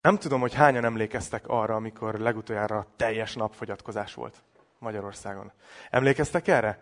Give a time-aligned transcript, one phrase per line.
[0.00, 4.36] Nem tudom, hogy hányan emlékeztek arra, amikor legutoljára teljes napfogyatkozás volt
[4.78, 5.52] Magyarországon.
[5.90, 6.78] Emlékeztek erre?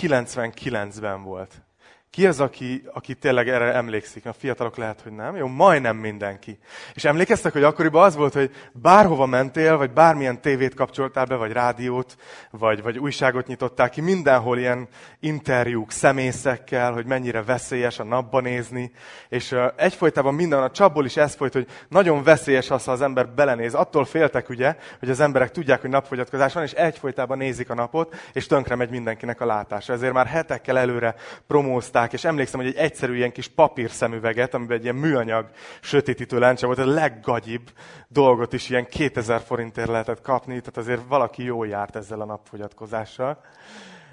[0.00, 1.62] 99-ben volt.
[2.10, 4.26] Ki az, aki, aki tényleg erre emlékszik?
[4.26, 5.36] A fiatalok lehet, hogy nem.
[5.36, 6.58] Jó, majdnem mindenki.
[6.94, 11.52] És emlékeztek, hogy akkoriban az volt, hogy bárhova mentél, vagy bármilyen tévét kapcsoltál be, vagy
[11.52, 12.16] rádiót,
[12.50, 14.88] vagy, vagy újságot nyitottál ki, mindenhol ilyen
[15.20, 18.92] interjúk szemészekkel, hogy mennyire veszélyes a napba nézni.
[19.28, 23.02] És uh, egyfolytában minden, a csapból is ez folyt, hogy nagyon veszélyes az, ha az
[23.02, 23.74] ember belenéz.
[23.74, 28.14] Attól féltek ugye, hogy az emberek tudják, hogy napfogyatkozás van, és egyfolytában nézik a napot,
[28.32, 29.92] és tönkre megy mindenkinek a látása.
[29.92, 31.14] Ezért már hetekkel előre
[31.46, 36.38] promózták hozták, és emlékszem, hogy egy egyszerű ilyen kis papírszemüveget, amiben egy ilyen műanyag sötétítő
[36.38, 37.70] lencse volt, a leggagyibb
[38.08, 43.40] dolgot is ilyen 2000 forintért lehetett kapni, tehát azért valaki jól járt ezzel a napfogyatkozással.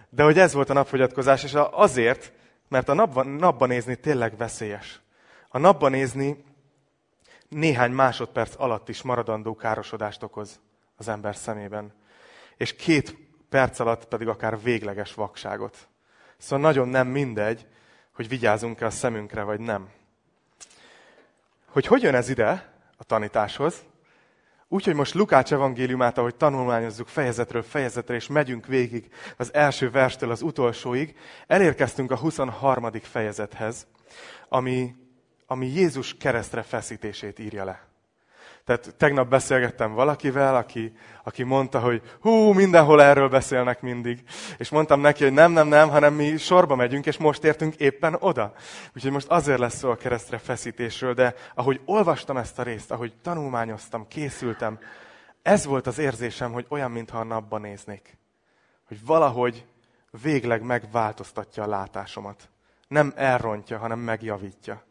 [0.10, 2.32] De hogy ez volt a napfogyatkozás, és azért,
[2.70, 5.00] mert a napban, napban nézni tényleg veszélyes.
[5.50, 6.44] A napban nézni
[7.50, 10.60] néhány másodperc alatt is maradandó károsodást okoz
[10.96, 11.94] az ember szemében.
[12.58, 13.16] És két
[13.50, 15.88] perc alatt pedig akár végleges vakságot.
[16.38, 17.68] Szóval nagyon nem mindegy,
[18.16, 19.90] hogy vigyázunk-e a szemünkre, vagy nem.
[21.66, 23.84] Hogy hogy jön ez ide a tanításhoz?
[24.68, 30.42] Úgyhogy most Lukács evangéliumát, ahogy tanulmányozzuk fejezetről fejezetre, és megyünk végig az első verstől az
[30.42, 32.92] utolsóig, elérkeztünk a 23.
[33.02, 33.88] fejezethez,
[34.50, 34.96] ami,
[35.46, 37.95] ami Jézus keresztre feszítését írja le.
[38.66, 44.24] Tehát tegnap beszélgettem valakivel, aki, aki mondta, hogy hú, mindenhol erről beszélnek mindig.
[44.58, 48.16] És mondtam neki, hogy nem, nem, nem, hanem mi sorba megyünk, és most értünk éppen
[48.20, 48.54] oda.
[48.96, 53.14] Úgyhogy most azért lesz szó a keresztre feszítésről, de ahogy olvastam ezt a részt, ahogy
[53.22, 54.80] tanulmányoztam, készültem,
[55.42, 58.18] ez volt az érzésem, hogy olyan, mintha a napban néznék.
[58.88, 59.66] Hogy valahogy
[60.22, 62.50] végleg megváltoztatja a látásomat.
[62.88, 64.85] Nem elrontja, hanem megjavítja.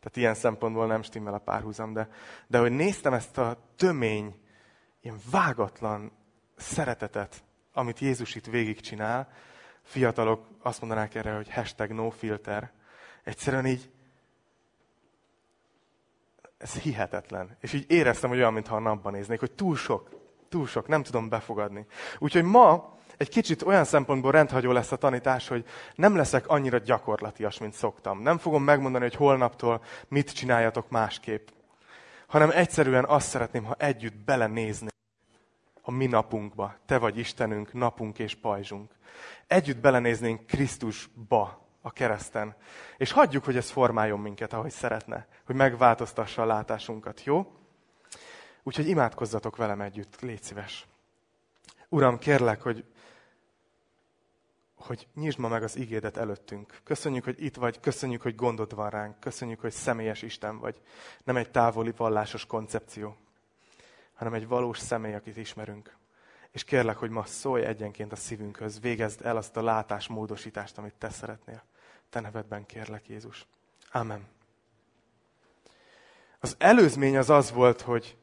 [0.00, 2.08] Tehát ilyen szempontból nem stimmel a párhuzam, de,
[2.46, 4.40] de hogy néztem ezt a tömény,
[5.00, 6.12] ilyen vágatlan
[6.56, 9.28] szeretetet, amit Jézus itt végigcsinál,
[9.82, 12.72] fiatalok azt mondanák erre, hogy hashtag no filter.
[13.24, 13.90] Egyszerűen így,
[16.58, 17.56] ez hihetetlen.
[17.60, 20.10] És így éreztem, hogy olyan, mintha a napban néznék, hogy túl sok,
[20.48, 21.86] túl sok, nem tudom befogadni.
[22.18, 25.64] Úgyhogy ma egy kicsit olyan szempontból rendhagyó lesz a tanítás, hogy
[25.94, 28.20] nem leszek annyira gyakorlatias, mint szoktam.
[28.20, 31.48] Nem fogom megmondani, hogy holnaptól mit csináljatok másképp.
[32.26, 34.88] Hanem egyszerűen azt szeretném, ha együtt belenézni
[35.82, 36.74] a mi napunkba.
[36.86, 38.92] Te vagy Istenünk, napunk és pajzsunk.
[39.46, 42.56] Együtt belenéznénk Krisztusba a kereszten.
[42.96, 45.26] És hagyjuk, hogy ez formáljon minket, ahogy szeretne.
[45.46, 47.52] Hogy megváltoztassa a látásunkat, jó?
[48.62, 50.86] Úgyhogy imádkozzatok velem együtt, légy szíves.
[51.88, 52.84] Uram, kérlek, hogy
[54.78, 56.80] hogy nyisd ma meg az igédet előttünk.
[56.84, 60.80] Köszönjük, hogy itt vagy, köszönjük, hogy gondod van ránk, köszönjük, hogy személyes Isten vagy.
[61.24, 63.16] Nem egy távoli vallásos koncepció,
[64.14, 65.96] hanem egy valós személy, akit ismerünk.
[66.50, 71.10] És kérlek, hogy ma szólj egyenként a szívünkhöz, végezd el azt a látásmódosítást, amit te
[71.10, 71.62] szeretnél.
[72.10, 73.46] Te nevedben kérlek, Jézus.
[73.92, 74.26] Amen.
[76.38, 78.16] Az előzmény az az volt, hogy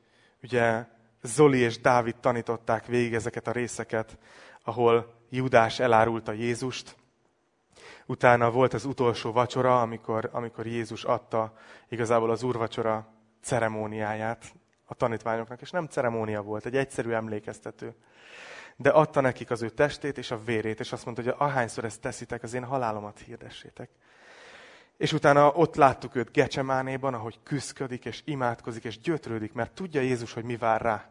[0.43, 0.85] ugye
[1.21, 4.17] Zoli és Dávid tanították végig ezeket a részeket,
[4.63, 6.95] ahol Judás elárulta Jézust.
[8.05, 11.53] Utána volt az utolsó vacsora, amikor, amikor Jézus adta
[11.89, 14.53] igazából az úrvacsora ceremóniáját
[14.85, 17.95] a tanítványoknak, és nem ceremónia volt, egy egyszerű emlékeztető.
[18.75, 22.01] De adta nekik az ő testét és a vérét, és azt mondta, hogy ahányszor ezt
[22.01, 23.89] teszitek, az én halálomat hirdessétek.
[24.97, 30.33] És utána ott láttuk őt Gecsemánéban, ahogy küszködik, és imádkozik, és gyötrődik, mert tudja Jézus,
[30.33, 31.09] hogy mi vár rá.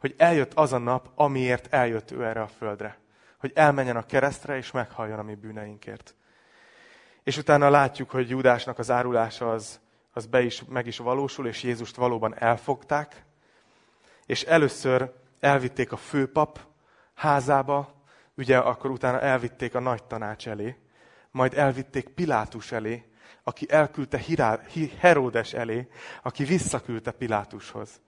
[0.00, 2.98] Hogy eljött az a nap, amiért eljött ő erre a földre
[3.38, 6.14] hogy elmenjen a keresztre, és meghalljon a mi bűneinkért.
[7.22, 9.80] És utána látjuk, hogy Júdásnak az árulása az,
[10.12, 13.24] az be is, meg is valósul, és Jézust valóban elfogták,
[14.26, 16.60] és először elvitték a főpap
[17.14, 17.94] házába,
[18.36, 20.76] ugye akkor utána elvitték a nagy tanács elé,
[21.30, 23.04] majd elvitték Pilátus elé,
[23.42, 24.20] aki elküldte
[24.98, 25.88] Heródes elé,
[26.22, 28.00] aki visszaküldte Pilátushoz.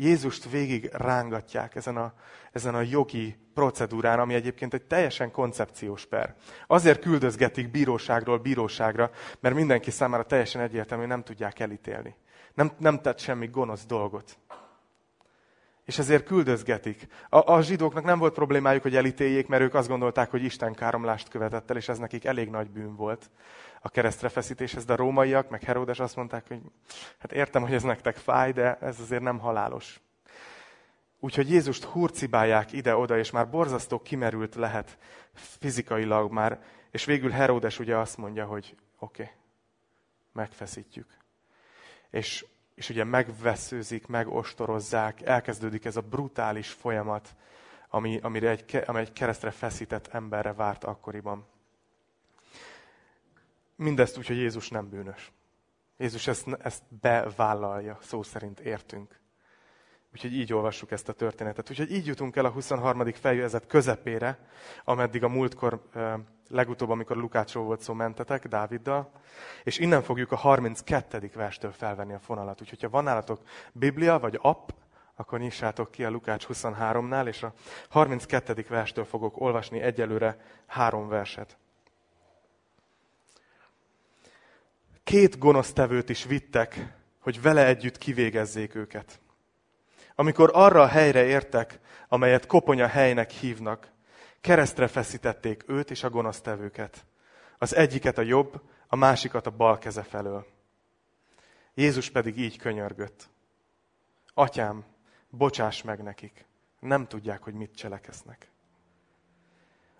[0.00, 2.12] Jézust végig rángatják ezen a,
[2.52, 6.34] ezen a jogi procedúrán, ami egyébként egy teljesen koncepciós per.
[6.66, 9.10] Azért küldözgetik bíróságról bíróságra,
[9.40, 12.16] mert mindenki számára teljesen egyértelmű, nem tudják elítélni.
[12.54, 14.38] Nem, nem tett semmi gonosz dolgot.
[15.84, 17.06] És ezért küldözgetik.
[17.28, 21.28] A, a zsidóknak nem volt problémájuk, hogy elítéljék, mert ők azt gondolták, hogy Isten káromlást
[21.28, 23.30] követett el, és ez nekik elég nagy bűn volt
[23.80, 26.60] a keresztre feszítéshez, de a rómaiak, meg Heródes azt mondták, hogy
[27.18, 30.00] hát értem, hogy ez nektek fáj, de ez azért nem halálos.
[31.20, 34.98] Úgyhogy Jézust hurcibálják ide-oda, és már borzasztó kimerült lehet
[35.32, 39.34] fizikailag már, és végül Heródes ugye azt mondja, hogy oké, okay,
[40.32, 41.16] megfeszítjük.
[42.10, 42.44] És
[42.78, 47.34] és ugye megveszőzik, megostorozzák, elkezdődik ez a brutális folyamat,
[47.88, 51.46] ami, amire egy, ami egy keresztre feszített emberre várt akkoriban.
[53.78, 55.32] Mindezt úgy, hogy Jézus nem bűnös.
[55.96, 59.20] Jézus ezt, ezt bevállalja, szó szerint értünk.
[60.12, 61.70] Úgyhogy így olvassuk ezt a történetet.
[61.70, 63.12] Úgyhogy így jutunk el a 23.
[63.12, 64.38] fejezet közepére,
[64.84, 65.88] ameddig a múltkor,
[66.48, 69.10] legutóbb, amikor Lukácsról volt szó, mentetek Dáviddal,
[69.64, 71.30] és innen fogjuk a 32.
[71.34, 72.60] verstől felvenni a fonalat.
[72.60, 73.40] Úgyhogy ha van nálatok
[73.72, 74.68] Biblia vagy app,
[75.14, 77.52] akkor nyissátok ki a Lukács 23-nál, és a
[77.88, 78.64] 32.
[78.68, 80.36] verstől fogok olvasni egyelőre
[80.66, 81.58] három verset.
[85.08, 89.20] Két gonosztevőt is vittek, hogy vele együtt kivégezzék őket.
[90.14, 93.90] Amikor arra a helyre értek, amelyet koponya helynek hívnak,
[94.40, 97.04] keresztre feszítették őt és a gonosztevőket.
[97.58, 100.46] Az egyiket a jobb, a másikat a bal keze felől.
[101.74, 103.28] Jézus pedig így könyörgött.
[104.34, 104.84] Atyám,
[105.30, 106.46] bocsáss meg nekik.
[106.80, 108.50] Nem tudják, hogy mit cselekesznek.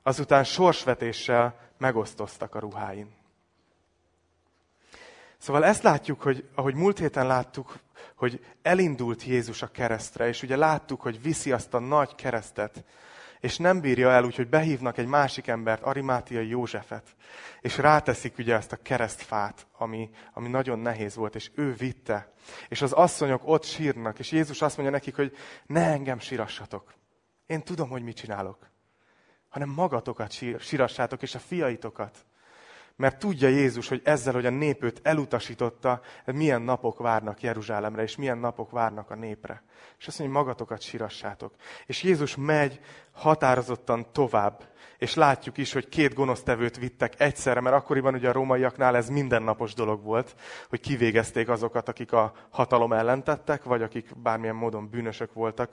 [0.02, 3.17] Azután sorsvetéssel megosztoztak a ruháin.
[5.38, 7.78] Szóval ezt látjuk, hogy ahogy múlt héten láttuk,
[8.14, 12.84] hogy elindult Jézus a keresztre, és ugye láttuk, hogy viszi azt a nagy keresztet,
[13.40, 17.16] és nem bírja el úgy, hogy behívnak egy másik embert, Arimátiai Józsefet,
[17.60, 22.32] és ráteszik ugye ezt a keresztfát, ami, ami nagyon nehéz volt, és ő vitte.
[22.68, 25.36] És az asszonyok ott sírnak, és Jézus azt mondja nekik, hogy
[25.66, 26.94] ne engem sírassatok.
[27.46, 28.70] Én tudom, hogy mit csinálok.
[29.48, 32.26] Hanem magatokat sír, sírassátok, és a fiaitokat.
[32.98, 38.16] Mert tudja Jézus, hogy ezzel, hogy a nép őt elutasította, milyen napok várnak Jeruzsálemre, és
[38.16, 39.62] milyen napok várnak a népre.
[39.98, 41.54] És azt mondja, hogy magatokat sírassátok.
[41.86, 42.80] És Jézus megy
[43.12, 44.68] határozottan tovább.
[44.96, 49.74] És látjuk is, hogy két gonosztevőt vittek egyszerre, mert akkoriban ugye a rómaiaknál ez mindennapos
[49.74, 50.34] dolog volt,
[50.68, 55.72] hogy kivégezték azokat, akik a hatalom ellentettek, vagy akik bármilyen módon bűnösök voltak,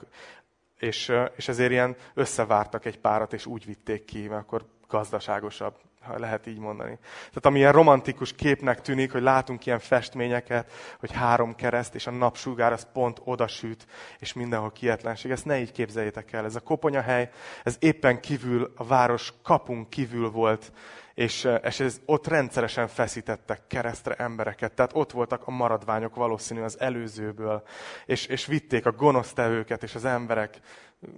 [0.78, 6.18] és, és ezért ilyen összevártak egy párat, és úgy vitték ki, mert akkor gazdaságosabb ha
[6.18, 6.98] lehet így mondani.
[7.18, 12.10] Tehát ami ilyen romantikus képnek tűnik, hogy látunk ilyen festményeket, hogy három kereszt, és a
[12.10, 13.86] napsugár az pont odasüt,
[14.18, 15.30] és mindenhol kietlenség.
[15.30, 16.44] Ezt ne így képzeljétek el.
[16.44, 17.30] Ez a koponyahely,
[17.62, 20.72] ez éppen kívül, a város kapunk kívül volt,
[21.16, 24.72] és, és ez, ott rendszeresen feszítettek keresztre embereket.
[24.72, 27.62] Tehát ott voltak a maradványok valószínű az előzőből,
[28.06, 30.60] és, és vitték a gonosztevőket, és az emberek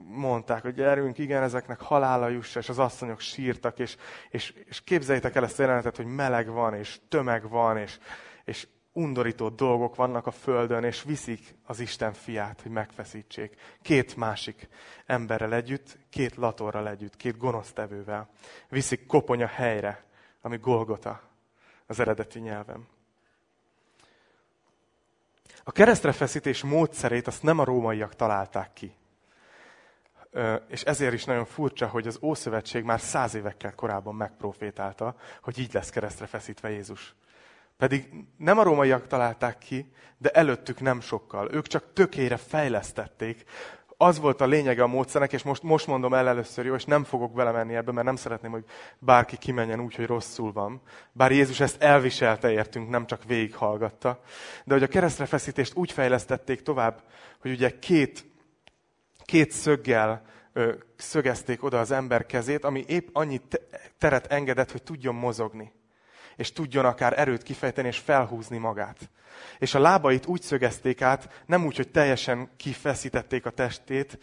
[0.04, 3.96] mondták, hogy gyerünk, igen, ezeknek halála juss, és az asszonyok sírtak, és,
[4.30, 7.98] és, és képzeljétek el ezt a jelenetet, hogy meleg van, és tömeg van, és,
[8.44, 8.66] és
[8.98, 13.56] undorító dolgok vannak a földön, és viszik az Isten fiát, hogy megfeszítsék.
[13.82, 14.68] Két másik
[15.06, 18.28] emberrel együtt, két latorral együtt, két gonosztevővel.
[18.68, 20.04] Viszik koponya helyre,
[20.40, 21.20] ami Golgota
[21.86, 22.86] az eredeti nyelven.
[25.64, 28.92] A keresztrefeszítés módszerét azt nem a rómaiak találták ki.
[30.68, 35.72] És ezért is nagyon furcsa, hogy az Ószövetség már száz évekkel korábban megprofétálta, hogy így
[35.72, 37.14] lesz keresztre feszítve Jézus.
[37.78, 41.48] Pedig nem a rómaiak találták ki, de előttük nem sokkal.
[41.52, 43.44] Ők csak tökére fejlesztették.
[43.96, 47.04] Az volt a lényege a módszernek, és most, most mondom el először, jó, és nem
[47.04, 48.64] fogok belemenni ebbe, mert nem szeretném, hogy
[48.98, 50.80] bárki kimenjen úgy, hogy rosszul van.
[51.12, 54.20] Bár Jézus ezt elviselte értünk, nem csak végighallgatta.
[54.64, 57.02] De hogy a keresztre feszítést úgy fejlesztették tovább,
[57.40, 58.26] hogy ugye két
[59.28, 63.40] két szöggel ö, szögezték oda az ember kezét, ami épp annyi
[63.98, 65.72] teret engedett, hogy tudjon mozogni.
[66.38, 69.10] És tudjon akár erőt kifejteni és felhúzni magát.
[69.58, 74.18] És a lábait úgy szögezték át, nem úgy, hogy teljesen kifeszítették a testét,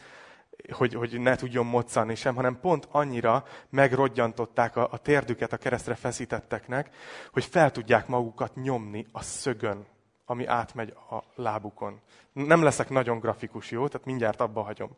[0.72, 5.96] hogy, hogy ne tudjon moccani sem, hanem pont annyira megrodjantották a, a térdüket a keresztre
[5.96, 6.90] feszítetteknek,
[7.32, 9.86] hogy fel tudják magukat nyomni a szögön,
[10.26, 12.00] ami átmegy a lábukon.
[12.34, 13.88] Nem leszek nagyon grafikus, jó?
[13.88, 14.90] Tehát mindjárt abba hagyom.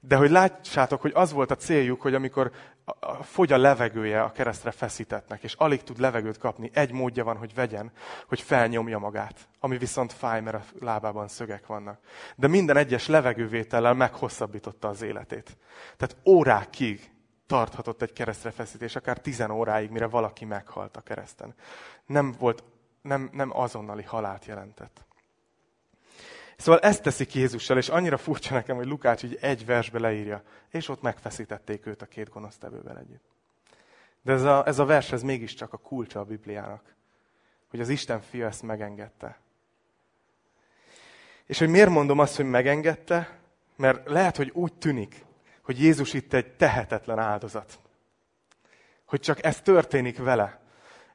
[0.00, 2.52] De hogy lássátok, hogy az volt a céljuk, hogy amikor
[3.22, 7.54] fogy a levegője a keresztre feszítetnek, és alig tud levegőt kapni, egy módja van, hogy
[7.54, 7.92] vegyen,
[8.26, 9.48] hogy felnyomja magát.
[9.60, 12.00] Ami viszont fáj, mert a lábában szögek vannak.
[12.36, 15.56] De minden egyes levegővétellel meghosszabbította az életét.
[15.96, 17.10] Tehát órákig
[17.46, 21.54] tarthatott egy keresztrefeszítés, akár tizen óráig, mire valaki meghalt a kereszten.
[22.06, 22.62] Nem volt
[23.06, 25.04] nem, nem azonnali halált jelentett.
[26.56, 30.88] Szóval ezt teszik Jézussal, és annyira furcsa nekem, hogy Lukács így egy versbe leírja, és
[30.88, 33.24] ott megfeszítették őt a két gonosztevővel együtt.
[34.22, 36.94] De ez a, ez a vers, ez mégiscsak a kulcsa a Bibliának,
[37.70, 39.38] hogy az Isten fia ezt megengedte.
[41.46, 43.38] És hogy miért mondom azt, hogy megengedte?
[43.76, 45.24] Mert lehet, hogy úgy tűnik,
[45.62, 47.78] hogy Jézus itt egy tehetetlen áldozat.
[49.04, 50.60] Hogy csak ez történik vele,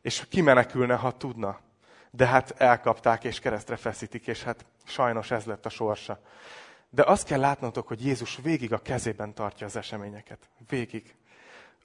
[0.02, 1.60] és kimenekülne, ha tudna.
[2.12, 6.20] De hát elkapták és keresztre feszítik, és hát sajnos ez lett a sorsa.
[6.90, 10.50] De azt kell látnotok, hogy Jézus végig a kezében tartja az eseményeket.
[10.70, 11.16] Végig.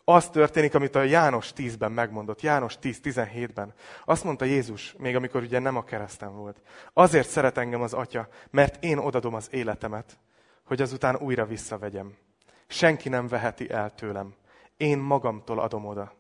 [0.05, 3.75] Az történik, amit a János 10-ben megmondott, János 10-17-ben.
[4.05, 6.61] Azt mondta Jézus, még amikor ugye nem a kereszten volt.
[6.93, 10.19] Azért szeret engem az Atya, mert én odadom az életemet,
[10.65, 12.17] hogy azután újra visszavegyem.
[12.67, 14.35] Senki nem veheti el tőlem.
[14.77, 16.13] Én magamtól adom oda.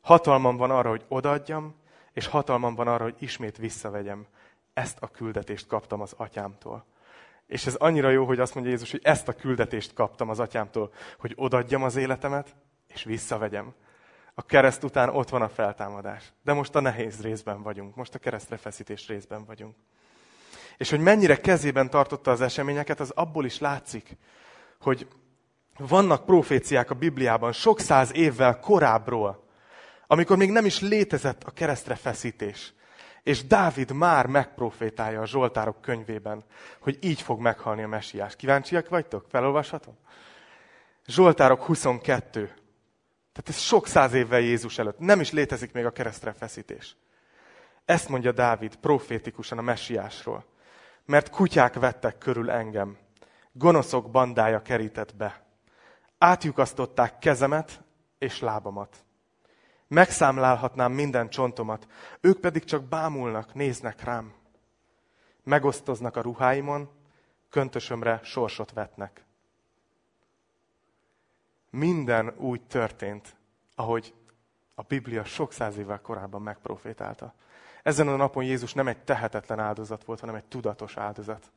[0.00, 1.74] Hatalmam van arra, hogy odaadjam,
[2.12, 4.26] és hatalmam van arra, hogy ismét visszavegyem.
[4.72, 6.84] Ezt a küldetést kaptam az atyámtól.
[7.46, 10.92] És ez annyira jó, hogy azt mondja Jézus, hogy ezt a küldetést kaptam az atyámtól,
[11.18, 12.56] hogy odaadjam az életemet,
[12.88, 13.74] és visszavegyem.
[14.34, 16.32] A kereszt után ott van a feltámadás.
[16.42, 17.94] De most a nehéz részben vagyunk.
[17.96, 19.74] Most a keresztre feszítés részben vagyunk.
[20.76, 24.16] És hogy mennyire kezében tartotta az eseményeket, az abból is látszik,
[24.80, 25.08] hogy
[25.78, 29.39] vannak proféciák a Bibliában sok száz évvel korábbról,
[30.12, 32.74] amikor még nem is létezett a keresztre feszítés.
[33.22, 36.44] És Dávid már megprofétálja a Zsoltárok könyvében,
[36.80, 38.36] hogy így fog meghalni a mesiás.
[38.36, 39.26] Kíváncsiak vagytok?
[39.28, 39.96] Felolvashatom?
[41.06, 42.30] Zsoltárok 22.
[43.32, 44.98] Tehát ez sok száz évvel Jézus előtt.
[44.98, 46.96] Nem is létezik még a keresztre feszítés.
[47.84, 50.44] Ezt mondja Dávid profétikusan a messiásról.
[51.04, 52.96] Mert kutyák vettek körül engem.
[53.52, 55.46] Gonoszok bandája kerített be.
[56.18, 57.82] Átjukasztották kezemet
[58.18, 59.04] és lábamat
[59.90, 61.86] megszámlálhatnám minden csontomat,
[62.20, 64.32] ők pedig csak bámulnak, néznek rám.
[65.42, 66.88] Megosztoznak a ruháimon,
[67.48, 69.24] köntösömre sorsot vetnek.
[71.70, 73.36] Minden úgy történt,
[73.74, 74.14] ahogy
[74.74, 77.34] a Biblia sok száz évvel korábban megprofétálta.
[77.82, 81.52] Ezen a napon Jézus nem egy tehetetlen áldozat volt, hanem egy tudatos áldozat,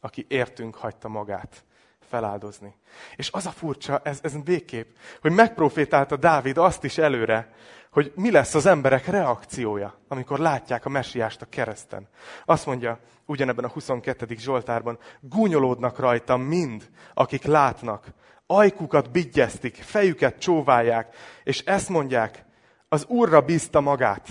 [0.00, 1.64] aki értünk hagyta magát
[2.10, 2.74] feláldozni.
[3.16, 7.52] És az a furcsa, ez, ez végképp, hogy megprofétálta Dávid azt is előre,
[7.90, 12.08] hogy mi lesz az emberek reakciója, amikor látják a mesiást a kereszten.
[12.44, 14.26] Azt mondja ugyanebben a 22.
[14.38, 18.06] Zsoltárban, gúnyolódnak rajtam mind, akik látnak,
[18.46, 22.44] ajkukat bigyeztik, fejüket csóválják, és ezt mondják,
[22.88, 24.28] az Úrra bízta magát,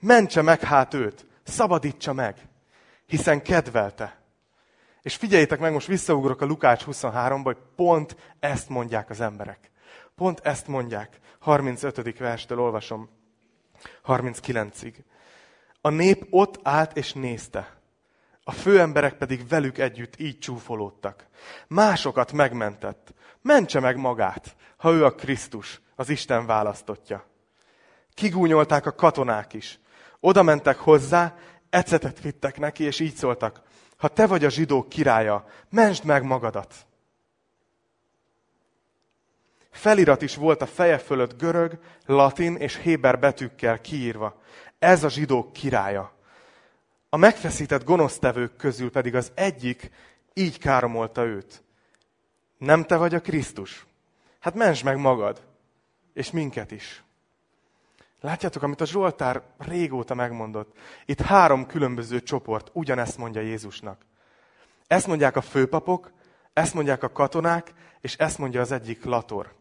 [0.00, 2.36] mentse meg hát őt, szabadítsa meg,
[3.06, 4.23] hiszen kedvelte.
[5.04, 9.70] És figyeljétek meg, most visszaugrok a Lukács 23-ba, hogy pont ezt mondják az emberek.
[10.16, 11.18] Pont ezt mondják.
[11.38, 12.18] 35.
[12.18, 13.08] verstől olvasom.
[14.06, 14.94] 39-ig.
[15.80, 17.76] A nép ott állt és nézte.
[18.44, 21.26] A főemberek pedig velük együtt így csúfolódtak.
[21.66, 23.14] Másokat megmentett.
[23.40, 27.26] Mentse meg magát, ha ő a Krisztus, az Isten választotja.
[28.14, 29.78] Kigúnyolták a katonák is.
[30.20, 31.34] Oda mentek hozzá,
[31.70, 33.62] ecetet vittek neki, és így szóltak
[33.96, 36.74] ha te vagy a zsidók királya, mentsd meg magadat.
[39.70, 44.40] Felirat is volt a feje fölött görög, latin és héber betűkkel kiírva.
[44.78, 46.12] Ez a zsidók királya.
[47.08, 49.90] A megfeszített gonosztevők közül pedig az egyik
[50.32, 51.62] így káromolta őt.
[52.58, 53.86] Nem te vagy a Krisztus?
[54.40, 55.42] Hát mentsd meg magad,
[56.12, 57.03] és minket is.
[58.24, 60.78] Látjátok, amit a Zsoltár régóta megmondott.
[61.04, 64.02] Itt három különböző csoport ugyanezt mondja Jézusnak.
[64.86, 66.12] Ezt mondják a főpapok,
[66.52, 69.54] ezt mondják a katonák, és ezt mondja az egyik lator.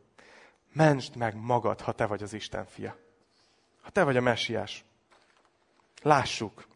[0.74, 2.96] Mentsd meg magad, ha te vagy az Isten fia.
[3.82, 4.86] Ha te vagy a messiás.
[6.02, 6.68] Lássuk.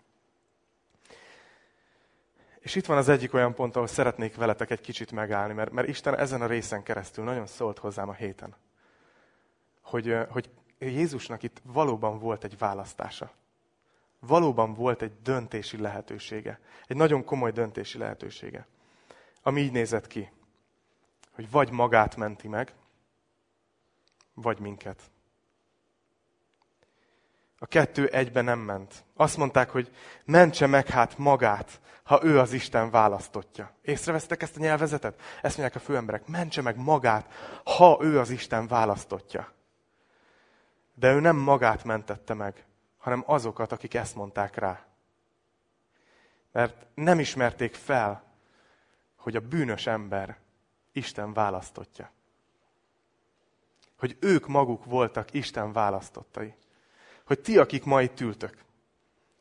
[2.59, 5.87] És itt van az egyik olyan pont, ahol szeretnék veletek egy kicsit megállni, mert, mert
[5.87, 8.55] Isten ezen a részen keresztül nagyon szólt hozzám a héten.
[9.81, 13.31] Hogy, hogy Jézusnak itt valóban volt egy választása.
[14.19, 16.59] Valóban volt egy döntési lehetősége.
[16.87, 18.67] Egy nagyon komoly döntési lehetősége.
[19.41, 20.31] Ami így nézett ki,
[21.31, 22.73] hogy vagy magát menti meg,
[24.33, 25.01] vagy minket.
[27.59, 29.03] A kettő egybe nem ment.
[29.15, 29.91] Azt mondták, hogy
[30.25, 33.71] mentse meg hát magát, ha ő az Isten választotja.
[33.81, 35.21] Észrevesztek ezt a nyelvezetet?
[35.41, 39.55] Ezt mondják a főemberek, mentse meg magát, ha ő az Isten választotja.
[40.99, 42.65] De ő nem magát mentette meg,
[42.97, 44.85] hanem azokat, akik ezt mondták rá.
[46.51, 48.23] Mert nem ismerték fel,
[49.15, 50.37] hogy a bűnös ember
[50.91, 52.11] Isten választotja.
[53.97, 56.55] Hogy ők maguk voltak Isten választottai.
[57.25, 58.57] Hogy ti, akik ma itt ültök,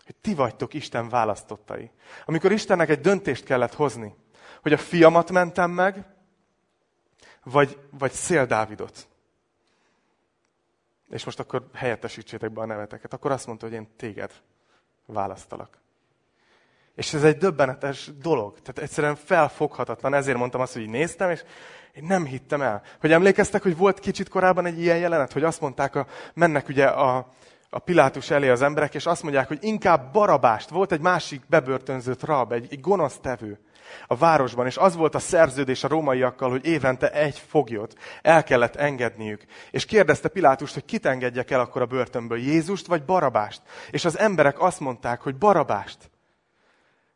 [0.04, 1.90] hogy ti vagytok Isten választottai.
[2.25, 4.14] Amikor Istennek egy döntést kellett hozni,
[4.62, 6.06] hogy a fiamat mentem meg,
[7.42, 9.08] vagy, vagy Szél Dávidot
[11.10, 14.32] és most akkor helyettesítsétek be a neveteket, akkor azt mondta, hogy én téged
[15.06, 15.78] választalak.
[16.94, 18.60] És ez egy döbbenetes dolog.
[18.60, 20.14] Tehát egyszerűen felfoghatatlan.
[20.14, 21.44] Ezért mondtam azt, hogy néztem, és
[21.92, 22.82] én nem hittem el.
[23.00, 26.86] Hogy emlékeztek, hogy volt kicsit korábban egy ilyen jelenet, hogy azt mondták, a, mennek ugye
[26.86, 27.32] a,
[27.70, 30.68] a Pilátus elé az emberek, és azt mondják, hogy inkább barabást.
[30.68, 33.58] Volt egy másik bebörtönzött rab, egy, egy gonosz tevő
[34.06, 38.76] a városban, és az volt a szerződés a rómaiakkal, hogy évente egy foglyot el kellett
[38.76, 39.44] engedniük.
[39.70, 43.62] És kérdezte Pilátust, hogy kit engedjek el akkor a börtönből, Jézust vagy Barabást?
[43.90, 46.11] És az emberek azt mondták, hogy Barabást.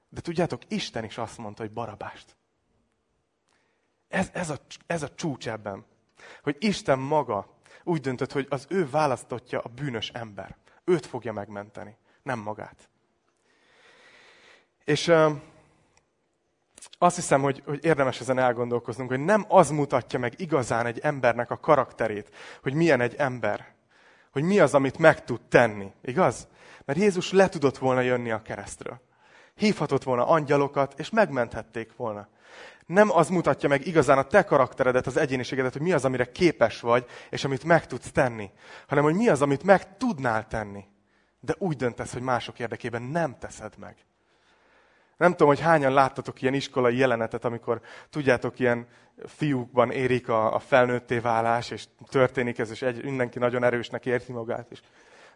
[0.08, 2.36] De tudjátok, Isten is azt mondta, hogy Barabást.
[4.08, 5.84] Ez, ez, a, ez a csúcs ebben.
[6.42, 10.56] Hogy Isten maga úgy döntött, hogy az ő választottja a bűnös ember.
[10.84, 12.88] Őt fogja megmenteni, nem magát.
[14.84, 15.32] És uh,
[16.98, 21.50] azt hiszem, hogy, hogy érdemes ezen elgondolkoznunk, hogy nem az mutatja meg igazán egy embernek
[21.50, 23.74] a karakterét, hogy milyen egy ember,
[24.30, 25.92] hogy mi az, amit meg tud tenni.
[26.02, 26.48] Igaz?
[26.84, 29.00] Mert Jézus le tudott volna jönni a keresztről.
[29.54, 32.28] Hívhatott volna angyalokat, és megmenthették volna.
[32.90, 36.80] Nem az mutatja meg igazán a te karakteredet, az egyéniségedet, hogy mi az, amire képes
[36.80, 38.50] vagy, és amit meg tudsz tenni,
[38.88, 40.84] hanem hogy mi az, amit meg tudnál tenni.
[41.40, 43.96] De úgy döntesz, hogy mások érdekében nem teszed meg.
[45.16, 47.80] Nem tudom, hogy hányan láttatok ilyen iskolai jelenetet, amikor
[48.10, 48.86] tudjátok, ilyen
[49.26, 54.32] fiúkban érik a, a felnőtté válás, és történik ez, és egy, mindenki nagyon erősnek érti
[54.32, 54.80] magát, és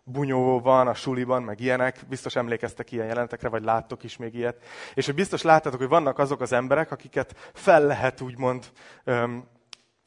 [0.05, 2.01] bunyó van a suliban, meg ilyenek.
[2.09, 4.65] Biztos emlékeztek ilyen jelenetekre, vagy láttok is még ilyet.
[4.95, 8.73] És hogy biztos láttatok, hogy vannak azok az emberek, akiket fel lehet úgymond
[9.05, 9.49] öm,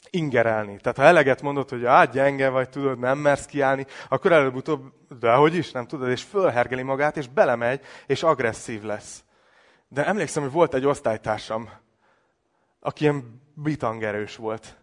[0.09, 0.77] ingerelni.
[0.77, 5.33] Tehát ha eleget mondod, hogy hát gyenge vagy, tudod, nem mersz kiállni, akkor előbb-utóbb, de
[5.33, 9.23] hogy is, nem tudod, és fölhergeli magát, és belemegy, és agresszív lesz.
[9.87, 11.69] De emlékszem, hogy volt egy osztálytársam,
[12.79, 14.77] aki ilyen bitangerős volt.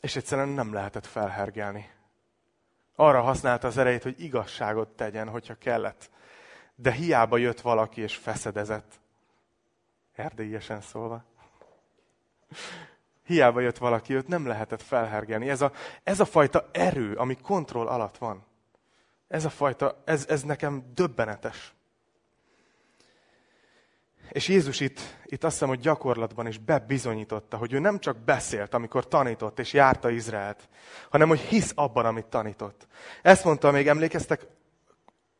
[0.00, 1.94] És egyszerűen nem lehetett felhergelni.
[2.96, 6.10] Arra használta az erejét, hogy igazságot tegyen, hogyha kellett.
[6.74, 9.00] De hiába jött valaki és feszedezett.
[10.14, 11.24] Erdélyesen szólva.
[13.24, 15.48] Hiába jött valaki, őt nem lehetett felhergelni.
[15.48, 15.72] Ez a,
[16.02, 18.44] ez a fajta erő, ami kontroll alatt van.
[19.28, 21.75] Ez a fajta, ez, ez nekem döbbenetes.
[24.28, 28.74] És Jézus itt, itt azt hiszem, hogy gyakorlatban is bebizonyította, hogy ő nem csak beszélt,
[28.74, 30.68] amikor tanított és járta Izraelt,
[31.10, 32.86] hanem hogy hisz abban, amit tanított.
[33.22, 34.46] Ezt mondta, még emlékeztek,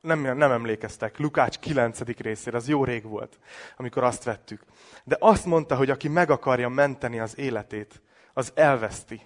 [0.00, 2.00] nem, nem emlékeztek, Lukács 9.
[2.00, 3.38] részére, az jó rég volt,
[3.76, 4.62] amikor azt vettük.
[5.04, 9.20] De azt mondta, hogy aki meg akarja menteni az életét, az elveszti.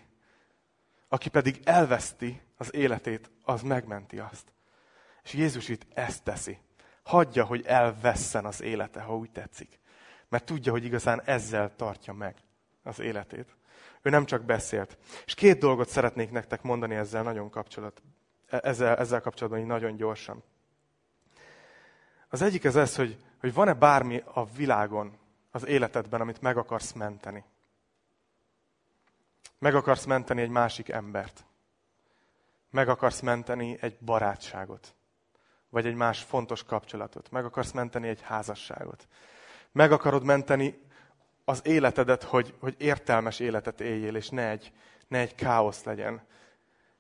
[1.09, 4.53] Aki pedig elveszti az életét, az megmenti azt.
[5.23, 6.59] És Jézus itt ezt teszi
[7.03, 9.81] hagyja, hogy elvesszen az élete, ha úgy tetszik.
[10.29, 12.37] Mert tudja, hogy igazán ezzel tartja meg
[12.83, 13.57] az életét.
[14.03, 14.99] Ő nem csak beszélt.
[15.25, 18.03] És két dolgot szeretnék nektek mondani ezzel nagyon kapcsolat,
[18.47, 20.43] ezzel, ezzel kapcsolatban így nagyon gyorsan.
[22.29, 25.19] Az egyik az ez, hogy, hogy van-e bármi a világon,
[25.51, 27.45] az életedben, amit meg akarsz menteni.
[29.59, 31.45] Meg akarsz menteni egy másik embert.
[32.71, 34.95] Meg akarsz menteni egy barátságot
[35.71, 37.31] vagy egy más fontos kapcsolatot.
[37.31, 39.09] Meg akarsz menteni egy házasságot.
[39.73, 40.83] Meg akarod menteni
[41.45, 44.73] az életedet, hogy, hogy értelmes életet éljél, és ne egy,
[45.09, 46.23] ne egy káosz legyen.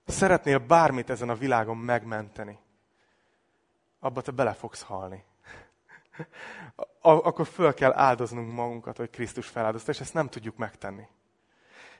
[0.06, 2.58] Szeretnél bármit ezen a világon megmenteni,
[4.00, 5.24] abba te bele fogsz halni.
[7.00, 11.06] Akkor föl kell áldoznunk magunkat, hogy Krisztus feláldozta, és ezt nem tudjuk megtenni.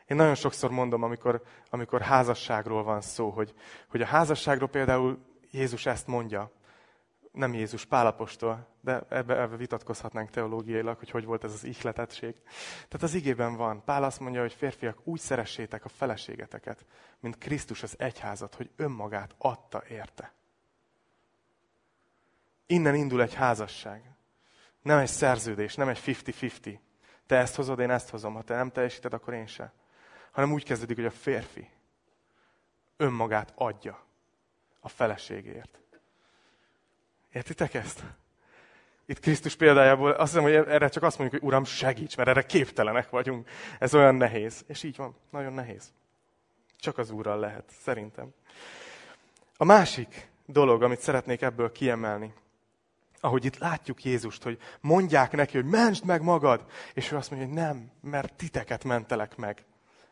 [0.07, 3.55] Én nagyon sokszor mondom, amikor, amikor házasságról van szó, hogy,
[3.89, 5.19] hogy a házasságról például
[5.51, 6.51] Jézus ezt mondja,
[7.33, 12.35] nem Jézus, Pálapostól, de ebbe, ebbe vitatkozhatnánk teológiailag, hogy hogy volt ez az ihletettség.
[12.73, 13.85] Tehát az igében van.
[13.85, 16.85] Pál azt mondja, hogy férfiak, úgy szeressétek a feleségeteket,
[17.21, 20.33] mint Krisztus az egyházat, hogy önmagát adta érte.
[22.67, 24.15] Innen indul egy házasság.
[24.83, 26.79] Nem egy szerződés, nem egy 50-50.
[27.27, 28.35] Te ezt hozod, én ezt hozom.
[28.35, 29.73] Ha te nem teljesíted, akkor én se.
[30.31, 31.71] Hanem úgy kezdődik, hogy a férfi
[32.97, 34.05] önmagát adja
[34.81, 35.80] a feleségért.
[37.33, 38.03] Értitek ezt?
[39.07, 42.47] Itt Krisztus példájából azt hiszem, hogy erre csak azt mondjuk, hogy Uram, segíts, mert erre
[42.47, 43.49] képtelenek vagyunk.
[43.79, 44.65] Ez olyan nehéz.
[44.67, 45.93] És így van, nagyon nehéz.
[46.79, 48.35] Csak az Úrral lehet, szerintem.
[49.57, 52.35] A másik dolog, amit szeretnék ebből kiemelni,
[53.21, 56.65] ahogy itt látjuk Jézust, hogy mondják neki, hogy mentsd meg magad,
[56.95, 59.65] és ő azt mondja, hogy nem, mert titeket mentelek meg.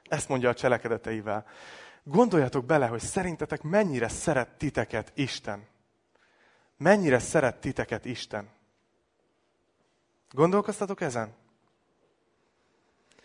[0.09, 1.47] Ezt mondja a cselekedeteivel.
[2.03, 5.67] Gondoljatok bele, hogy szerintetek mennyire szeret titeket Isten
[6.79, 8.49] mennyire szeret titeket Isten.
[10.31, 11.35] Gondolkoztatok ezen?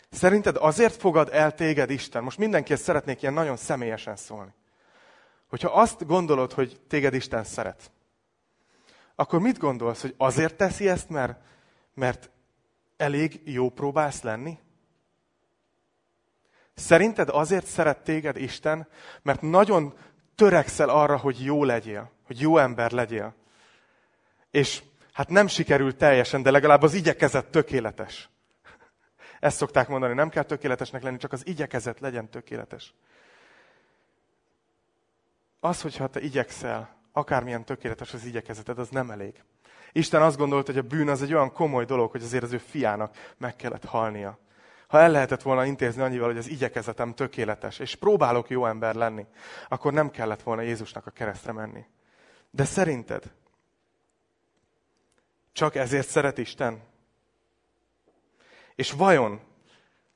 [0.10, 2.24] Szerinted azért fogad el téged Isten?
[2.24, 4.54] Most mindenkihez szeretnék ilyen nagyon személyesen szólni.
[5.50, 7.92] Hogyha azt gondolod, hogy téged Isten szeret,
[9.16, 11.40] akkor mit gondolsz, hogy azért teszi ezt, mert,
[11.94, 12.30] mert
[12.98, 14.60] elég jó próbálsz lenni?
[16.74, 18.88] Szerinted azért szeret téged Isten,
[19.22, 19.98] mert nagyon
[20.36, 23.34] törekszel arra, hogy jó legyél, hogy jó ember legyél.
[24.54, 28.30] És hát nem sikerül teljesen, de legalább az igyekezet tökéletes.
[29.40, 32.94] Ezt szokták mondani, nem kell tökéletesnek lenni, csak az igyekezet legyen tökéletes.
[35.60, 39.44] Az, hogyha te igyekszel, akármilyen tökéletes az igyekezeted, az nem elég.
[39.92, 42.58] Isten azt gondolt, hogy a bűn az egy olyan komoly dolog, hogy azért az ő
[42.58, 44.40] fiának meg kellett halnia.
[44.88, 49.26] Ha el lehetett volna intézni annyival, hogy az igyekezetem tökéletes, és próbálok jó ember lenni,
[49.70, 51.86] akkor nem kellett volna Jézusnak a keresztre menni.
[52.52, 53.32] De szerinted
[55.54, 56.82] csak ezért szeret Isten?
[58.76, 59.42] És vajon,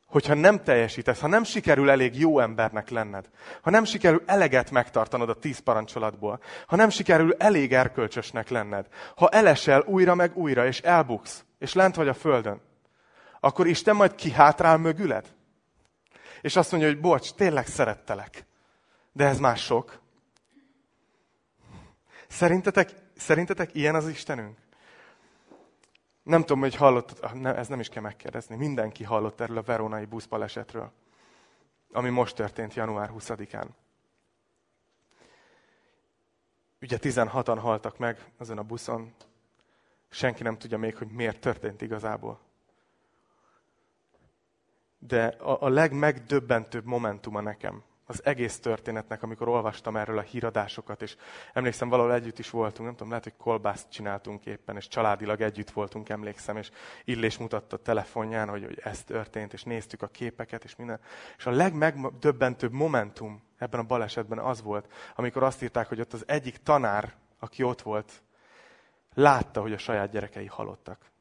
[0.07, 3.29] hogyha nem teljesítesz, ha nem sikerül elég jó embernek lenned,
[3.61, 9.29] ha nem sikerül eleget megtartanod a tíz parancsolatból, ha nem sikerül elég erkölcsösnek lenned, ha
[9.29, 12.61] elesel újra meg újra, és elbuksz, és lent vagy a földön,
[13.39, 15.35] akkor Isten majd kihátrál mögüled?
[16.41, 18.45] És azt mondja, hogy bocs, tényleg szerettelek.
[19.11, 19.99] De ez már sok.
[22.27, 24.57] Szerintetek, szerintetek ilyen az Istenünk?
[26.27, 28.55] Nem tudom, hogy hallott, ah, ne, ez nem is kell megkérdezni.
[28.55, 30.91] Mindenki hallott erről a veronai buszbalesetről,
[31.91, 33.67] ami most történt január 20-án.
[36.81, 39.13] Ugye 16-an haltak meg azon a buszon.
[40.09, 42.39] Senki nem tudja még, hogy miért történt igazából.
[44.99, 51.15] De a, a legmegdöbbentőbb momentuma nekem, az egész történetnek, amikor olvastam erről a híradásokat, és
[51.53, 55.69] emlékszem, valahol együtt is voltunk, nem tudom, lehet, hogy kolbászt csináltunk éppen, és családilag együtt
[55.69, 56.71] voltunk, emlékszem, és
[57.03, 60.99] Illés mutatta a telefonján, hogy, hogy ez történt, és néztük a képeket, és minden.
[61.37, 66.23] És a legmegdöbbentőbb momentum ebben a balesetben az volt, amikor azt írták, hogy ott az
[66.27, 68.21] egyik tanár, aki ott volt,
[69.13, 71.11] látta, hogy a saját gyerekei halottak,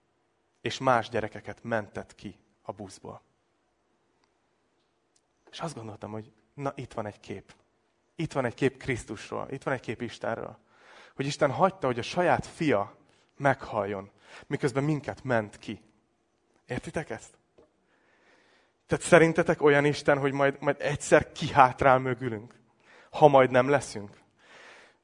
[0.61, 3.23] és más gyerekeket mentett ki a buszból.
[5.51, 7.55] És azt gondoltam, hogy na itt van egy kép.
[8.15, 10.59] Itt van egy kép Krisztusról, itt van egy kép Istenről.
[11.15, 12.97] Hogy Isten hagyta, hogy a saját fia
[13.37, 14.11] meghaljon,
[14.47, 15.81] miközben minket ment ki.
[16.67, 17.39] Értitek ezt?
[18.87, 22.55] Tehát szerintetek olyan Isten, hogy majd, majd egyszer kihátrál mögülünk,
[23.11, 24.11] ha majd nem leszünk?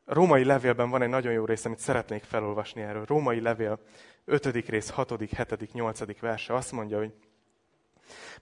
[0.05, 3.05] A római levélben van egy nagyon jó rész, amit szeretnék felolvasni erről.
[3.05, 3.81] Római levél
[4.25, 4.47] 5.
[4.69, 6.21] rész 6., 7., 8.
[6.21, 7.15] verse azt mondja, hogy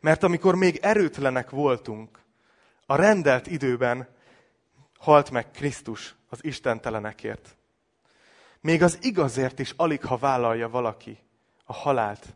[0.01, 2.19] mert amikor még erőtlenek voltunk,
[2.91, 4.09] a rendelt időben
[4.99, 7.57] halt meg Krisztus az istentelenekért.
[8.61, 11.19] Még az igazért is alig ha vállalja valaki
[11.65, 12.27] a halált.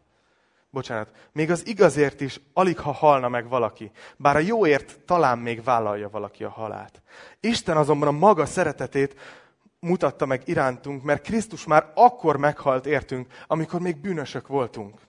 [0.70, 5.62] Bocsánat, még az igazért is alig ha halna meg valaki, bár a jóért talán még
[5.62, 7.02] vállalja valaki a halált.
[7.40, 9.20] Isten azonban a maga szeretetét
[9.80, 15.00] mutatta meg irántunk, mert Krisztus már akkor meghalt értünk, amikor még bűnösök voltunk.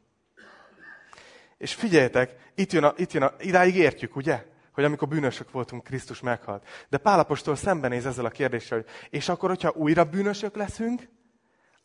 [1.57, 4.53] És figyeljetek, itt jön, a, itt jön a, idáig értjük, ugye?
[4.75, 6.67] Hogy amikor bűnösök voltunk, Krisztus meghalt.
[6.89, 11.09] De Pálapostól szembenéz ezzel a kérdéssel, hogy és akkor, hogyha újra bűnösök leszünk,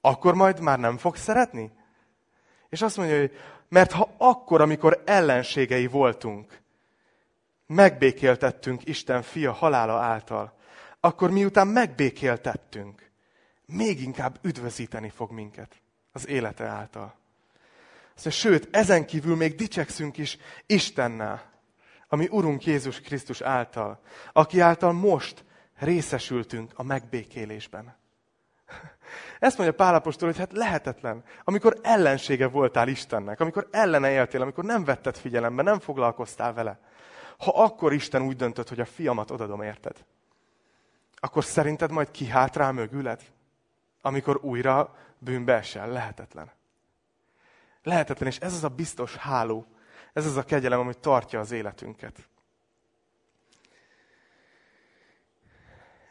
[0.00, 1.72] akkor majd már nem fog szeretni?
[2.68, 3.32] És azt mondja, hogy
[3.68, 6.60] mert ha akkor, amikor ellenségei voltunk,
[7.66, 10.58] megbékéltettünk Isten fia halála által,
[11.00, 13.10] akkor miután megbékéltettünk,
[13.66, 17.14] még inkább üdvözíteni fog minket az élete által.
[18.14, 21.49] Szóval, sőt, ezen kívül még dicsekszünk is Istennel
[22.12, 24.00] ami Urunk Jézus Krisztus által,
[24.32, 25.44] aki által most
[25.78, 27.96] részesültünk a megbékélésben.
[29.38, 31.24] Ezt mondja Pálapostól, hogy hát lehetetlen.
[31.44, 36.80] Amikor ellensége voltál Istennek, amikor ellene éltél, amikor nem vetted figyelembe, nem foglalkoztál vele.
[37.38, 40.04] Ha akkor Isten úgy döntött, hogy a fiamat odadom, érted?
[41.14, 43.20] Akkor szerinted majd kihátrál mögüled?
[44.00, 45.88] Amikor újra bűnbe esel?
[45.88, 46.50] Lehetetlen.
[47.82, 49.66] Lehetetlen, és ez az a biztos háló,
[50.12, 52.28] ez az a kegyelem, ami tartja az életünket.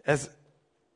[0.02, 0.32] Ez,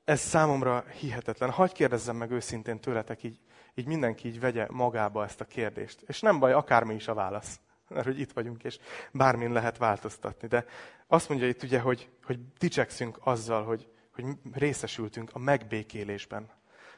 [0.04, 1.50] ez számomra hihetetlen.
[1.50, 3.40] Hagy kérdezzem meg őszintén tőletek, így,
[3.74, 6.02] így mindenki így vegye magába ezt a kérdést.
[6.02, 7.60] És nem baj, akármi is a válasz.
[7.88, 8.80] Mert hogy itt vagyunk, és
[9.12, 10.48] bármin lehet változtatni.
[10.48, 10.66] De
[11.08, 16.50] azt mondja itt ugye, hogy, hogy dicsekszünk azzal, hogy, hogy részesültünk a megbékélésben.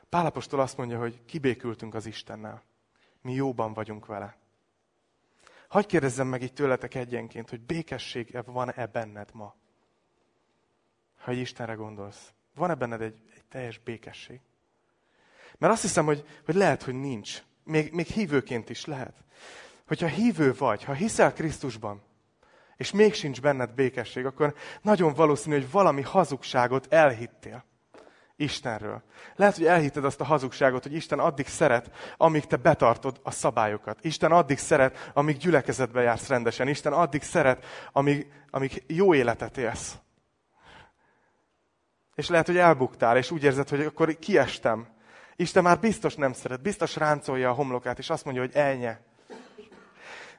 [0.10, 2.64] Pálapostól azt mondja, hogy kibékültünk az Istennel.
[3.22, 4.38] Mi jóban vagyunk vele.
[5.76, 9.56] Hagy kérdezzem meg így tőletek egyenként, hogy békesség van-e benned ma?
[11.18, 12.34] Ha egy Istenre gondolsz.
[12.56, 14.40] Van-e benned egy, egy teljes békesség?
[15.58, 17.44] Mert azt hiszem, hogy, hogy lehet, hogy nincs.
[17.64, 19.24] Még, még hívőként is lehet.
[19.88, 22.02] Hogyha hívő vagy, ha hiszel Krisztusban,
[22.78, 27.66] és még sincs benned békesség, akkor nagyon valószínű, hogy valami hazugságot elhittél.
[28.36, 29.04] Istenről.
[29.36, 33.98] Lehet, hogy elhitted azt a hazugságot, hogy Isten addig szeret, amíg te betartod a szabályokat.
[34.02, 36.68] Isten addig szeret, amíg gyülekezetbe jársz rendesen.
[36.68, 39.96] Isten addig szeret, amíg, amíg jó életet élsz.
[42.16, 44.88] És lehet, hogy elbuktál, és úgy érzed, hogy akkor kiestem.
[45.36, 49.02] Isten már biztos nem szeret, biztos ráncolja a homlokát, és azt mondja, hogy elnye.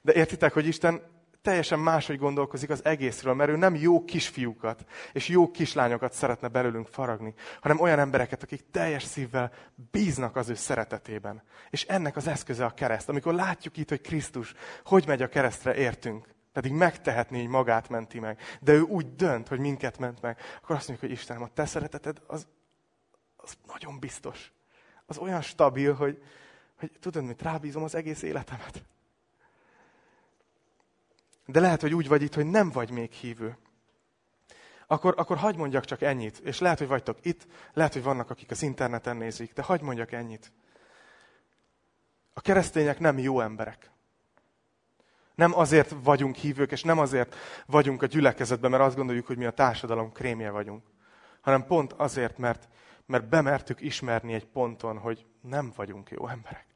[0.03, 1.03] De értitek, hogy Isten
[1.47, 6.87] teljesen máshogy gondolkozik az egészről, mert ő nem jó kisfiúkat és jó kislányokat szeretne belőlünk
[6.87, 9.53] faragni, hanem olyan embereket, akik teljes szívvel
[9.91, 11.43] bíznak az ő szeretetében.
[11.71, 13.09] És ennek az eszköze a kereszt.
[13.09, 14.55] Amikor látjuk itt, hogy Krisztus
[14.85, 19.49] hogy megy a keresztre értünk, pedig megtehetné, hogy magát menti meg, de ő úgy dönt,
[19.49, 22.47] hogy minket ment meg, akkor azt mondjuk, hogy Istenem, a te szereteted az,
[23.37, 24.53] az nagyon biztos.
[25.07, 26.23] Az olyan stabil, hogy,
[26.79, 28.83] hogy tudod mit, rábízom az egész életemet.
[31.47, 33.57] De lehet, hogy úgy vagy itt, hogy nem vagy még hívő.
[34.87, 36.39] Akkor, akkor hagyd mondjak csak ennyit.
[36.39, 40.13] És lehet, hogy vagytok itt, lehet, hogy vannak, akik az interneten nézik, de hagyd mondjak
[40.13, 40.53] ennyit.
[42.33, 43.91] A keresztények nem jó emberek.
[45.35, 47.35] Nem azért vagyunk hívők, és nem azért
[47.67, 50.85] vagyunk a gyülekezetben, mert azt gondoljuk, hogy mi a társadalom krémje vagyunk,
[51.41, 52.69] hanem pont azért, mert,
[53.07, 56.67] mert bemertük ismerni egy ponton, hogy nem vagyunk jó emberek.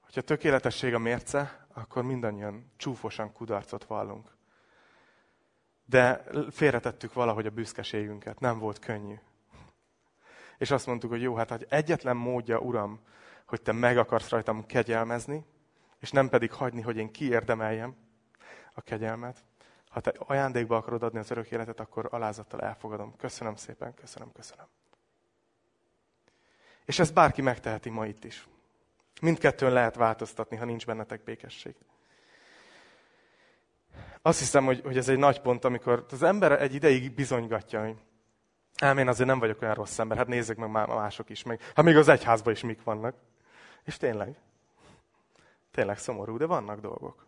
[0.00, 4.36] Hogyha tökéletesség a mérce, akkor mindannyian csúfosan kudarcot vallunk.
[5.84, 9.14] De félretettük valahogy a büszkeségünket, nem volt könnyű.
[10.58, 13.00] És azt mondtuk, hogy jó, hát hogy egyetlen módja, Uram,
[13.46, 15.44] hogy Te meg akarsz rajtam kegyelmezni,
[15.98, 17.96] és nem pedig hagyni, hogy én kiérdemeljem
[18.72, 19.44] a kegyelmet.
[19.88, 23.16] Ha Te ajándékba akarod adni az örök életet, akkor alázattal elfogadom.
[23.16, 24.66] Köszönöm szépen, köszönöm, köszönöm.
[26.84, 28.48] És ezt bárki megteheti ma itt is.
[29.20, 31.74] Mindkettőn lehet változtatni, ha nincs bennetek békesség.
[34.22, 37.96] Azt hiszem, hogy, hogy ez egy nagy pont, amikor az ember egy ideig bizonygatja, hogy
[38.78, 41.60] ám én azért nem vagyok olyan rossz ember, hát nézzük meg már mások is, meg,
[41.74, 43.14] hát még az egyházban is mik vannak.
[43.84, 44.36] És tényleg,
[45.70, 47.26] tényleg szomorú, de vannak dolgok.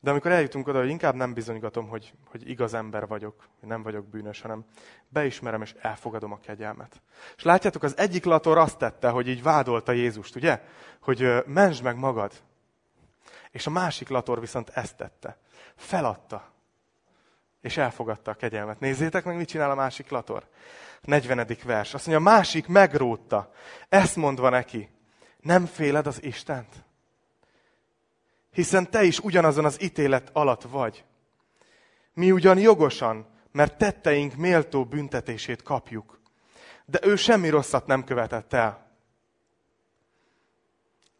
[0.00, 3.82] De amikor eljutunk oda, hogy inkább nem bizonygatom, hogy, hogy igaz ember vagyok, hogy nem
[3.82, 4.64] vagyok bűnös, hanem
[5.08, 7.02] beismerem és elfogadom a kegyelmet.
[7.36, 10.62] És látjátok, az egyik lator azt tette, hogy így vádolta Jézust, ugye?
[11.00, 12.32] Hogy mentsd meg magad.
[13.50, 15.38] És a másik lator viszont ezt tette.
[15.76, 16.52] Feladta.
[17.60, 18.80] És elfogadta a kegyelmet.
[18.80, 20.46] Nézzétek meg, mit csinál a másik lator.
[21.02, 21.46] 40.
[21.64, 21.94] vers.
[21.94, 23.52] Azt mondja, a másik megrótta.
[23.88, 24.90] Ezt mondva neki.
[25.40, 26.86] Nem féled az Istent?
[28.50, 31.04] Hiszen te is ugyanazon az ítélet alatt vagy.
[32.12, 36.20] Mi ugyan jogosan, mert tetteink méltó büntetését kapjuk.
[36.84, 38.86] De ő semmi rosszat nem követett el.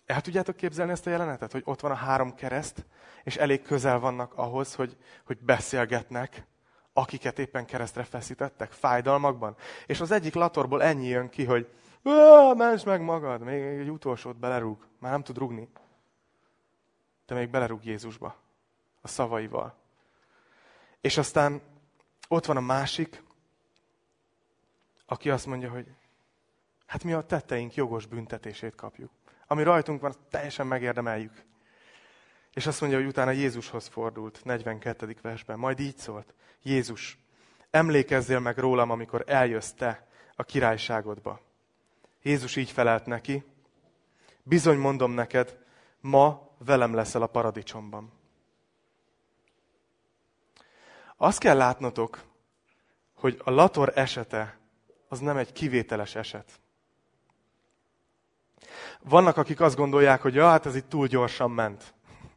[0.07, 2.87] El tudjátok képzelni ezt a jelenetet, hogy ott van a három kereszt,
[3.25, 6.47] és elég közel vannak ahhoz, hogy, hogy beszélgetnek,
[6.93, 9.57] akiket éppen keresztre feszítettek, fájdalmakban.
[9.87, 11.69] És az egyik latorból ennyi jön ki, hogy
[12.57, 15.69] menj meg magad, még egy utolsót belerúg, már nem tud rugni
[17.29, 18.37] de még belerúg Jézusba
[19.01, 19.75] a szavaival.
[21.01, 21.63] És aztán
[22.29, 23.23] ott van a másik,
[25.07, 25.87] aki azt mondja, hogy
[26.87, 29.11] hát mi a tetteink jogos büntetését kapjuk.
[29.47, 31.45] Ami rajtunk van, teljesen megérdemeljük.
[32.55, 35.17] És azt mondja, hogy utána Jézushoz fordult, 42.
[35.23, 35.59] versben.
[35.59, 37.19] Majd így szólt, Jézus,
[37.71, 41.41] emlékezzél meg rólam, amikor eljössz te a királyságodba.
[42.23, 43.45] Jézus így felelt neki,
[44.43, 45.59] bizony mondom neked,
[46.01, 48.13] ma velem leszel a paradicsomban.
[51.17, 52.21] Azt kell látnotok,
[53.15, 54.59] hogy a Lator esete
[55.09, 56.61] az nem egy kivételes eset.
[59.03, 61.95] Vannak, akik azt gondolják, hogy ja, hát ez itt túl gyorsan ment.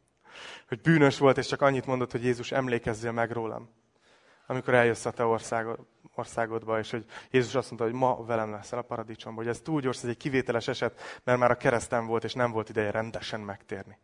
[0.68, 3.70] Hogy bűnös volt, és csak annyit mondott, hogy Jézus emlékezzél meg rólam.
[4.48, 5.80] Amikor eljössz a te országod,
[6.16, 9.44] országodba, és hogy Jézus azt mondta, hogy ma velem leszel a paradicsomban.
[9.44, 12.52] Hogy ez túl gyors, ez egy kivételes eset, mert már a kereszten volt, és nem
[12.52, 13.98] volt ideje rendesen megtérni.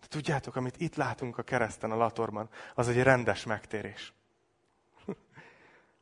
[0.00, 4.12] De tudjátok, amit itt látunk a kereszten, a latorban, az egy rendes megtérés.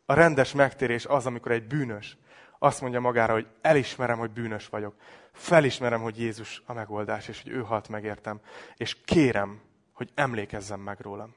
[0.08, 2.16] A rendes megtérés az, amikor egy bűnös
[2.58, 4.94] azt mondja magára, hogy elismerem, hogy bűnös vagyok.
[5.32, 8.40] Felismerem, hogy Jézus a megoldás, és hogy ő halt megértem.
[8.76, 9.60] És kérem,
[9.92, 11.34] hogy emlékezzem meg rólam,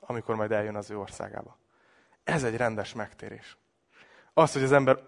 [0.00, 1.58] amikor majd eljön az ő országába.
[2.24, 3.56] Ez egy rendes megtérés.
[4.32, 4.98] Az, hogy az ember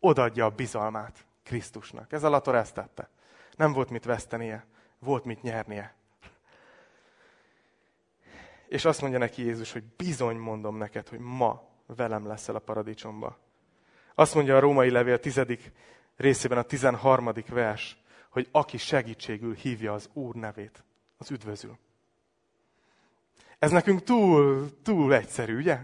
[0.00, 2.12] odadja a bizalmát Krisztusnak.
[2.12, 3.08] Ez a lator ezt tette.
[3.56, 4.66] Nem volt mit vesztenie,
[4.98, 5.94] volt mit nyernie.
[8.68, 13.38] És azt mondja neki Jézus, hogy bizony mondom neked, hogy ma velem leszel a paradicsomba.
[14.14, 15.72] Azt mondja a római levél tizedik
[16.16, 20.84] részében a tizenharmadik vers, hogy aki segítségül hívja az Úr nevét,
[21.16, 21.78] az üdvözül.
[23.58, 25.78] Ez nekünk túl, túl egyszerű, ugye?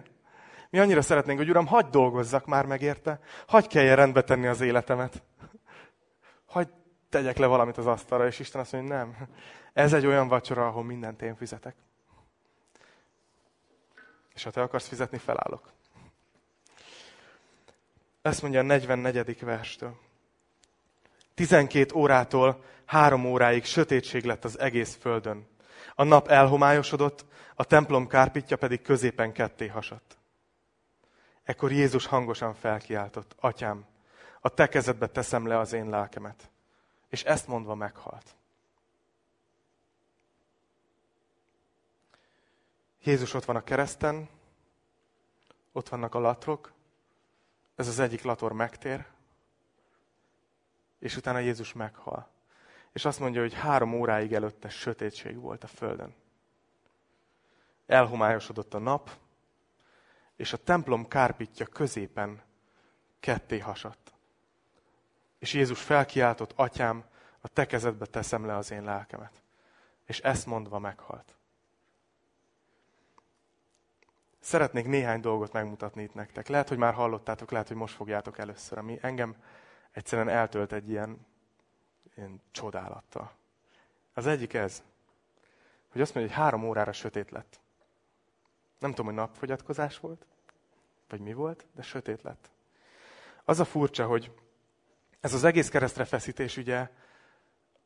[0.71, 4.61] Mi annyira szeretnénk, hogy Uram, hagyd dolgozzak már meg érte, hagyd kelljen rendbe tenni az
[4.61, 5.23] életemet.
[6.47, 6.71] Hagyd
[7.09, 9.17] tegyek le valamit az asztalra, és Isten azt mondja, nem.
[9.73, 11.77] Ez egy olyan vacsora, ahol mindent én fizetek.
[14.35, 15.73] És ha te akarsz fizetni, felállok.
[18.23, 19.41] Ezt mondja a 44.
[19.41, 19.99] verstől.
[21.35, 25.47] 12 órától három óráig sötétség lett az egész földön.
[25.95, 30.17] A nap elhomályosodott, a templom kárpitja pedig középen ketté hasadt.
[31.43, 33.87] Ekkor Jézus hangosan felkiáltott, Atyám,
[34.41, 36.51] a te kezedbe teszem le az én lelkemet.
[37.09, 38.35] És ezt mondva meghalt.
[43.05, 44.29] Jézus ott van a kereszten,
[45.73, 46.73] ott vannak a latrok,
[47.75, 49.07] ez az egyik lator megtér,
[50.99, 52.29] és utána Jézus meghal.
[52.93, 56.15] És azt mondja, hogy három óráig előtte sötétség volt a földön.
[57.87, 59.11] Elhomályosodott a nap,
[60.37, 62.43] és a templom kárpitja középen
[63.21, 64.13] ketté hasadt.
[65.39, 67.05] És Jézus felkiáltott, atyám,
[67.41, 69.43] a te kezedbe teszem le az én lelkemet.
[70.05, 71.35] És ezt mondva meghalt.
[74.45, 76.49] Szeretnék néhány dolgot megmutatni itt nektek.
[76.49, 79.37] Lehet, hogy már hallottátok, lehet, hogy most fogjátok először, ami engem
[79.91, 81.27] egyszerűen eltölt egy ilyen,
[82.17, 83.33] ilyen csodálattal.
[84.15, 84.83] Az egyik ez,
[85.89, 87.61] hogy azt mondja, hogy három órára sötét lett.
[88.79, 90.27] Nem tudom, hogy napfogyatkozás volt,
[91.09, 92.51] vagy mi volt, de sötét lett.
[93.45, 94.33] Az a furcsa, hogy
[95.21, 96.91] ez az egész keresztre feszítés ugye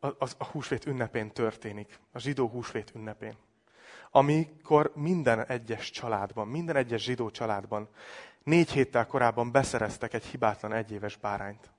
[0.01, 0.07] a,
[0.39, 3.37] a húsvét ünnepén történik, a zsidó húsvét ünnepén.
[4.11, 7.89] Amikor minden egyes családban, minden egyes zsidó családban
[8.43, 11.71] négy héttel korábban beszereztek egy hibátlan egyéves bárányt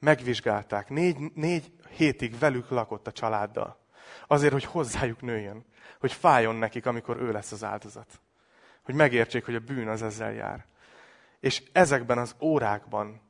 [0.00, 0.88] megvizsgálták.
[0.88, 3.78] Négy, négy hétig velük lakott a családdal.
[4.26, 5.64] Azért, hogy hozzájuk nőjön.
[6.00, 8.20] Hogy fájjon nekik, amikor ő lesz az áldozat.
[8.82, 10.66] Hogy megértsék, hogy a bűn az ezzel jár.
[11.40, 13.20] És ezekben az órákban,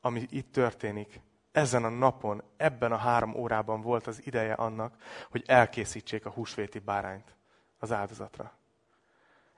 [0.00, 1.20] ami itt történik,
[1.52, 4.96] ezen a napon, ebben a három órában volt az ideje annak,
[5.30, 7.34] hogy elkészítsék a húsvéti bárányt
[7.84, 8.52] az áldozatra.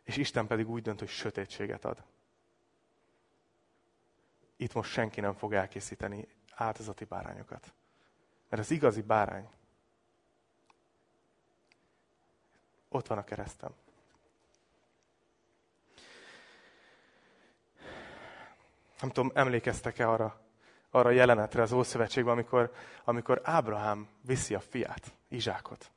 [0.02, 2.02] És Isten pedig úgy dönt, hogy sötétséget ad.
[4.56, 7.72] Itt most senki nem fog elkészíteni áldozati bárányokat.
[8.48, 9.48] Mert az igazi bárány
[12.88, 13.74] ott van a keresztem.
[19.00, 20.40] Nem tudom, emlékeztek-e arra,
[20.90, 22.72] arra a jelenetre az Ószövetségben, amikor,
[23.04, 25.90] amikor Ábrahám viszi a fiát, Izsákot.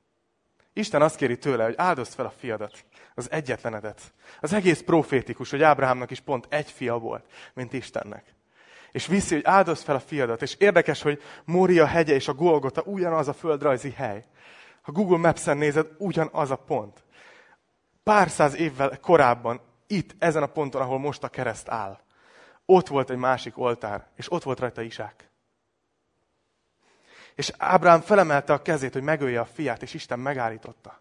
[0.79, 4.13] Isten azt kéri tőle, hogy áldozd fel a fiadat, az egyetlenedet.
[4.39, 8.37] Az egész profétikus, hogy Ábrahámnak is pont egy fia volt, mint Istennek
[8.91, 10.41] és viszi, hogy áldozd fel a fiadat.
[10.41, 14.25] És érdekes, hogy Mória hegye és a Golgota ugyanaz a földrajzi hely.
[14.81, 17.03] Ha Google Maps-en nézed, ugyanaz a pont.
[18.03, 21.99] Pár száz évvel korábban, itt, ezen a ponton, ahol most a kereszt áll,
[22.65, 25.28] ott volt egy másik oltár, és ott volt rajta Isák.
[27.39, 30.99] És Ábrám felemelte a kezét, hogy megölje a fiát, és Isten megállította.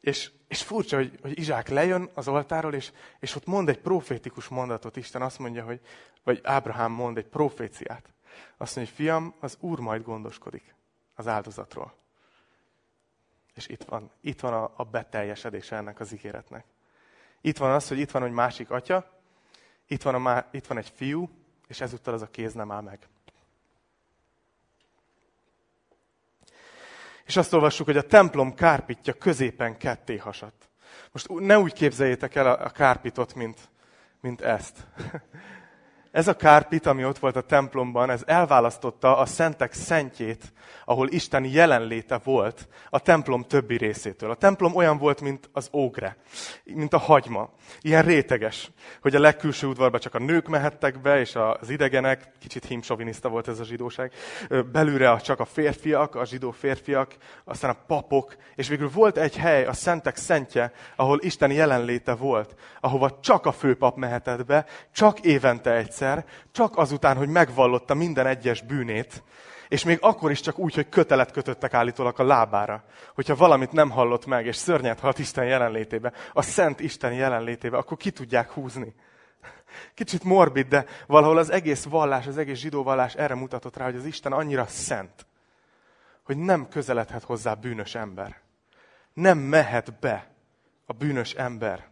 [0.00, 4.48] És, és furcsa, hogy, hogy Izsák lejön az oltáról, és, és ott mond egy profétikus
[4.48, 4.96] mondatot.
[4.96, 5.80] Isten azt mondja, hogy,
[6.22, 8.12] vagy Ábrahám mond egy proféciát.
[8.56, 10.74] Azt mondja, hogy fiam, az Úr majd gondoskodik
[11.14, 11.94] az áldozatról.
[13.54, 16.64] És itt van, itt van a, a beteljesedése ennek az ígéretnek.
[17.40, 19.17] Itt van az, hogy itt van egy másik atya,
[19.88, 21.30] itt van, a, itt van egy fiú,
[21.66, 22.98] és ezúttal az a kéz nem áll meg.
[27.24, 30.68] És azt olvassuk, hogy a templom kárpitja középen ketté hasadt.
[31.12, 33.68] Most ne úgy képzeljétek el a kárpitot, mint,
[34.20, 34.86] mint ezt.
[36.10, 40.52] Ez a kárpit, ami ott volt a templomban, ez elválasztotta a szentek szentjét,
[40.84, 44.30] ahol Isten jelenléte volt a templom többi részétől.
[44.30, 46.16] A templom olyan volt, mint az ógre,
[46.64, 47.50] mint a hagyma.
[47.80, 52.64] Ilyen réteges, hogy a legkülső udvarba csak a nők mehettek be, és az idegenek, kicsit
[52.64, 54.12] himsoviniszta volt ez a zsidóság,
[54.72, 59.64] belülre csak a férfiak, a zsidó férfiak, aztán a papok, és végül volt egy hely,
[59.64, 65.70] a szentek szentje, ahol Isten jelenléte volt, ahova csak a főpap mehetett be, csak évente
[65.74, 69.22] egyszer, egyszer, csak azután, hogy megvallotta minden egyes bűnét,
[69.68, 72.84] és még akkor is csak úgy, hogy kötelet kötöttek állítólag a lábára.
[73.14, 77.96] Hogyha valamit nem hallott meg, és szörnyet halt Isten jelenlétébe, a szent Isten jelenlétébe, akkor
[77.96, 78.94] ki tudják húzni.
[79.94, 83.96] Kicsit morbid, de valahol az egész vallás, az egész zsidó vallás erre mutatott rá, hogy
[83.96, 85.26] az Isten annyira szent,
[86.22, 88.40] hogy nem közeledhet hozzá bűnös ember.
[89.14, 90.30] Nem mehet be
[90.86, 91.87] a bűnös ember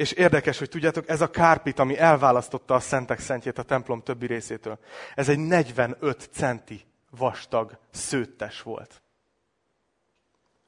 [0.00, 4.26] és érdekes, hogy tudjátok, ez a kárpit, ami elválasztotta a szentek szentjét a templom többi
[4.26, 4.78] részétől,
[5.14, 9.02] ez egy 45 centi vastag szőttes volt.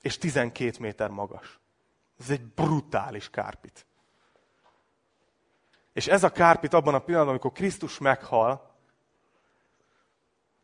[0.00, 1.60] És 12 méter magas.
[2.18, 3.86] Ez egy brutális kárpit.
[5.92, 8.74] És ez a kárpit abban a pillanatban, amikor Krisztus meghal,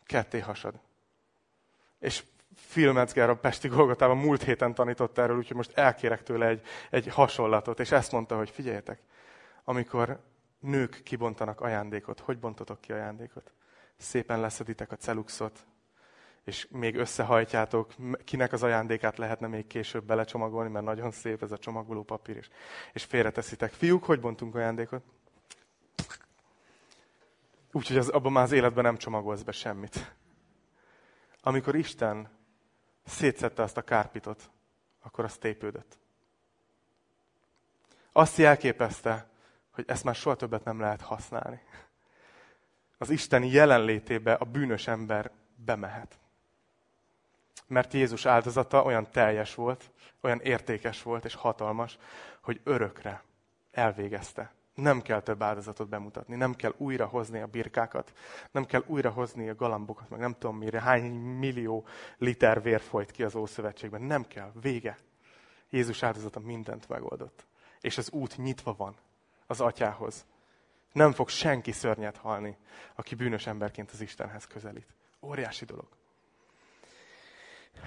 [0.05, 0.81] ketté hasad.
[1.99, 2.25] És
[2.59, 7.81] Filmecger a Pesti Golgotában múlt héten tanított erről, úgyhogy most elkérek tőle egy, egy hasonlatot,
[7.81, 9.01] és ezt mondta, hogy figyeljetek,
[9.65, 10.21] amikor
[10.61, 13.53] nők kibontanak ajándékot, hogy bontotok ki ajándékot?
[13.97, 15.67] Szépen leszeditek a celuxot,
[16.45, 17.95] és még összehajtjátok,
[18.25, 22.49] kinek az ajándékát lehetne még később belecsomagolni, mert nagyon szép ez a csomagoló papír, és,
[22.93, 23.73] és félreteszitek.
[23.73, 25.03] Fiúk, hogy bontunk ajándékot?
[27.73, 30.15] Úgyhogy abban már az életben nem csomagolsz be semmit.
[31.41, 32.38] Amikor Isten
[33.09, 34.51] szétszette azt a kárpitot,
[35.01, 35.99] akkor az tépődött.
[38.13, 39.29] Azt jelképezte,
[39.71, 41.63] hogy ezt már soha többet nem lehet használni.
[42.99, 46.19] Az Isten jelenlétébe a bűnös ember bemehet.
[47.67, 49.91] Mert Jézus áldozata olyan teljes volt,
[50.21, 51.99] olyan értékes volt és hatalmas,
[52.41, 53.23] hogy örökre
[53.71, 54.53] elvégezte.
[54.81, 58.13] Nem kell több áldozatot bemutatni, nem kell újra hozni a birkákat,
[58.51, 61.87] nem kell újra hozni a galambokat, meg nem tudom mire, hány millió
[62.19, 64.03] liter vér folyt ki az Ószövetségben.
[64.03, 64.99] Nem kell, vége.
[65.71, 67.47] Jézus áldozata mindent megoldott.
[67.81, 68.97] És az út nyitva van
[69.47, 70.27] az atyához.
[70.93, 72.57] Nem fog senki szörnyet halni,
[72.95, 74.95] aki bűnös emberként az Istenhez közelít.
[75.21, 75.89] Óriási dolog.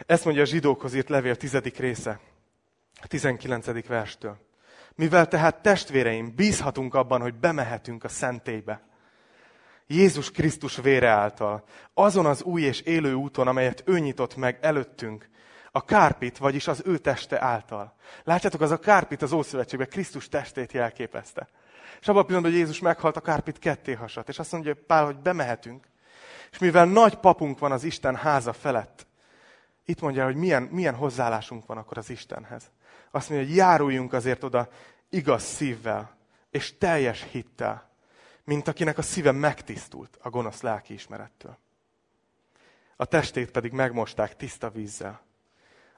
[0.05, 2.19] Ezt mondja a zsidókhoz írt levél tizedik része,
[3.01, 4.37] a tizenkilencedik verstől.
[4.95, 8.81] Mivel tehát testvéreim, bízhatunk abban, hogy bemehetünk a szentélybe.
[9.87, 11.63] Jézus Krisztus vére által,
[11.93, 15.29] azon az új és élő úton, amelyet ő nyitott meg előttünk,
[15.71, 17.95] a kárpit, vagyis az ő teste által.
[18.23, 21.47] Látjátok, az a kárpit az Ószövetségben Krisztus testét jelképezte.
[22.01, 24.29] És abban a pillanatban, hogy Jézus meghalt, a kárpit ketté hasat.
[24.29, 25.85] És azt mondja Pál, hogy bemehetünk.
[26.51, 29.05] És mivel nagy papunk van az Isten háza felett,
[29.85, 32.71] itt mondja, hogy milyen, milyen hozzáállásunk van akkor az Istenhez.
[33.11, 34.69] Azt mondja, hogy járuljunk azért oda
[35.09, 36.15] igaz szívvel
[36.49, 37.89] és teljes hittel,
[38.43, 41.57] mint akinek a szíve megtisztult a gonosz lelkiismerettől.
[42.95, 45.21] A testét pedig megmosták tiszta vízzel.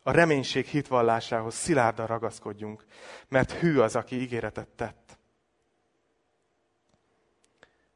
[0.03, 2.85] A reménység hitvallásához szilárdan ragaszkodjunk,
[3.27, 5.17] mert hű az, aki ígéretet tett.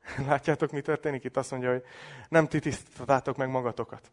[0.28, 1.38] Látjátok, mi történik itt?
[1.38, 1.84] Azt mondja, hogy
[2.30, 4.12] nem ti tisztatátok meg magatokat,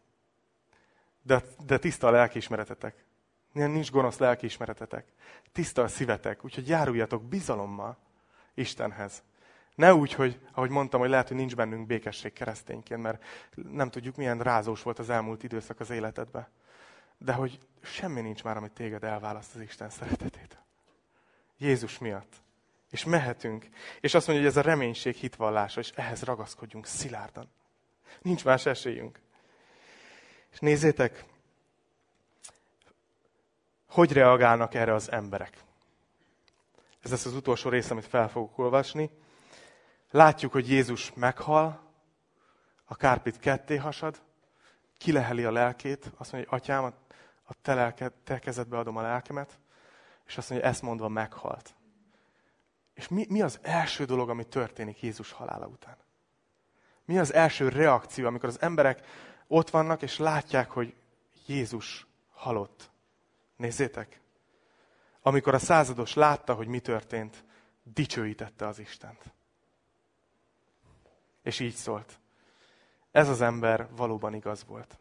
[1.21, 3.04] de, de tiszta a lelkiismeretetek.
[3.55, 5.05] Nincs gonosz lelkiismeretetek.
[5.51, 7.97] Tiszta a szívetek, úgyhogy járuljatok bizalommal
[8.53, 9.23] Istenhez.
[9.75, 13.23] Ne úgy, hogy, ahogy mondtam, hogy lehet, hogy nincs bennünk békesség keresztényként, mert
[13.71, 16.47] nem tudjuk, milyen rázós volt az elmúlt időszak az életedben.
[17.17, 20.57] De hogy semmi nincs már, amit téged elválaszt az Isten szeretetét.
[21.57, 22.33] Jézus miatt.
[22.91, 23.67] És mehetünk.
[23.99, 27.49] És azt mondja, hogy ez a reménység hitvallása, és ehhez ragaszkodjunk szilárdan.
[28.21, 29.19] Nincs más esélyünk.
[30.51, 31.25] És nézzétek,
[33.95, 35.63] hogy reagálnak erre az emberek.
[37.01, 39.09] Ez lesz az utolsó rész, amit fel fogok olvasni.
[40.11, 41.81] Látjuk, hogy Jézus meghal,
[42.85, 44.21] a kárpit ketté hasad,
[44.97, 46.83] kileheli a lelkét, azt mondja, hogy atyám,
[47.43, 49.59] a te, lelked, te kezedbe adom a lelkemet,
[50.27, 51.75] és azt mondja, ezt mondva meghalt.
[52.93, 55.97] És mi, mi az első dolog, ami történik Jézus halála után?
[57.05, 59.05] Mi az első reakció, amikor az emberek
[59.47, 60.95] ott vannak, és látják, hogy
[61.45, 62.93] Jézus halott?
[63.55, 64.19] Nézzétek!
[65.21, 67.43] Amikor a százados látta, hogy mi történt,
[67.83, 69.33] dicsőítette az Istent.
[71.41, 72.19] És így szólt.
[73.11, 74.97] Ez az ember valóban igaz volt.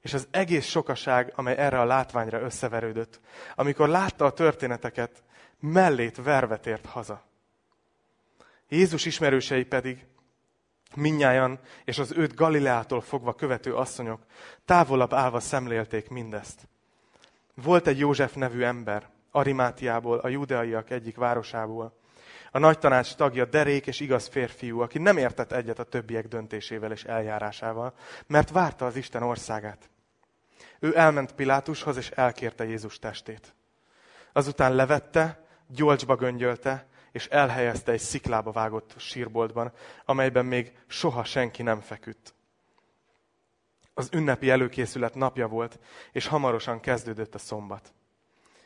[0.00, 3.20] És az egész sokaság, amely erre a látványra összeverődött,
[3.54, 5.22] amikor látta a történeteket,
[5.60, 7.24] mellét verve tért haza.
[8.68, 10.06] Jézus ismerősei pedig
[10.96, 14.20] minnyájan és az őt Galileától fogva követő asszonyok
[14.64, 16.68] távolabb állva szemlélték mindezt.
[17.54, 21.96] Volt egy József nevű ember, Arimátiából, a judeaiak egyik városából.
[22.50, 26.92] A nagy tanács tagja derék és igaz férfiú, aki nem értett egyet a többiek döntésével
[26.92, 27.94] és eljárásával,
[28.26, 29.90] mert várta az Isten országát.
[30.78, 33.54] Ő elment Pilátushoz, és elkérte Jézus testét.
[34.32, 36.86] Azután levette, gyolcsba göngyölte,
[37.16, 39.72] és elhelyezte egy sziklába vágott sírboltban,
[40.04, 42.34] amelyben még soha senki nem feküdt.
[43.94, 45.78] Az ünnepi előkészület napja volt,
[46.12, 47.92] és hamarosan kezdődött a szombat.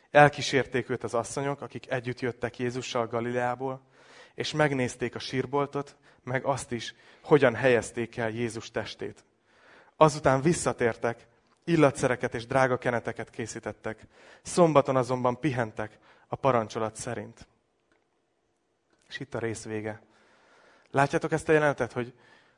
[0.09, 3.81] Elkísérték őt az asszonyok, akik együtt jöttek Jézussal Galileából,
[4.33, 9.23] és megnézték a sírboltot, meg azt is, hogyan helyezték el Jézus testét.
[9.95, 11.27] Azután visszatértek,
[11.63, 14.07] illatszereket és drága keneteket készítettek.
[14.41, 15.97] Szombaton azonban pihentek
[16.27, 17.49] a parancsolat szerint.
[19.11, 20.01] És itt a rész vége.
[20.91, 22.13] Látjátok ezt a jelenetet, hogy,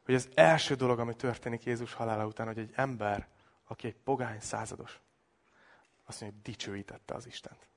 [0.06, 3.28] hogy az első dolog, ami történik Jézus halála után, hogy egy ember,
[3.68, 5.00] aki egy pogány százados,
[6.06, 7.68] azt mondja, hogy dicsőítette az Istent.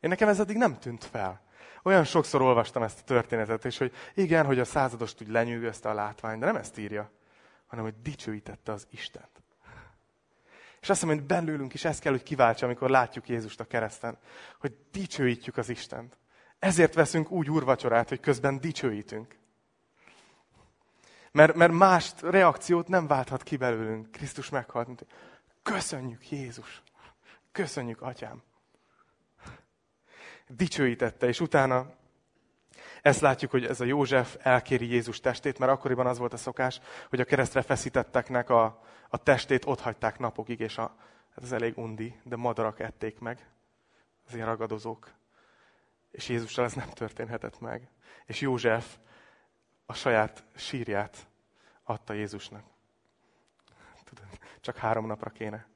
[0.00, 1.42] Én nekem ez eddig nem tűnt fel.
[1.82, 5.94] Olyan sokszor olvastam ezt a történetet, és hogy igen, hogy a századost úgy lenyűgözte a
[5.94, 7.10] látvány, de nem ezt írja,
[7.66, 9.42] hanem hogy dicsőítette az Istent.
[10.80, 14.18] És azt mondom, hogy belőlünk is ezt kell, hogy kiváltsa, amikor látjuk Jézust a kereszten,
[14.58, 16.16] hogy dicsőítjük az Istent.
[16.58, 19.36] Ezért veszünk úgy úrvacsorát, hogy közben dicsőítünk.
[21.30, 24.10] Mert, mert más reakciót nem válthat ki belőlünk.
[24.10, 25.06] Krisztus meghalt,
[25.62, 26.82] köszönjük Jézus,
[27.52, 28.42] köszönjük Atyám.
[30.48, 31.96] Dicsőítette, és utána
[33.02, 36.80] ezt látjuk, hogy ez a József elkéri Jézus testét, mert akkoriban az volt a szokás,
[37.08, 40.96] hogy a keresztre feszítetteknek a, a testét ott hagyták napokig, és a,
[41.34, 43.46] hát ez elég undi, de madarak ették meg,
[44.26, 45.17] az ilyen ragadozók.
[46.10, 47.90] És Jézussal ez nem történhetett meg.
[48.26, 48.96] És József
[49.86, 51.26] a saját sírját
[51.82, 52.64] adta Jézusnak.
[54.04, 55.66] Tudod, csak három napra kéne.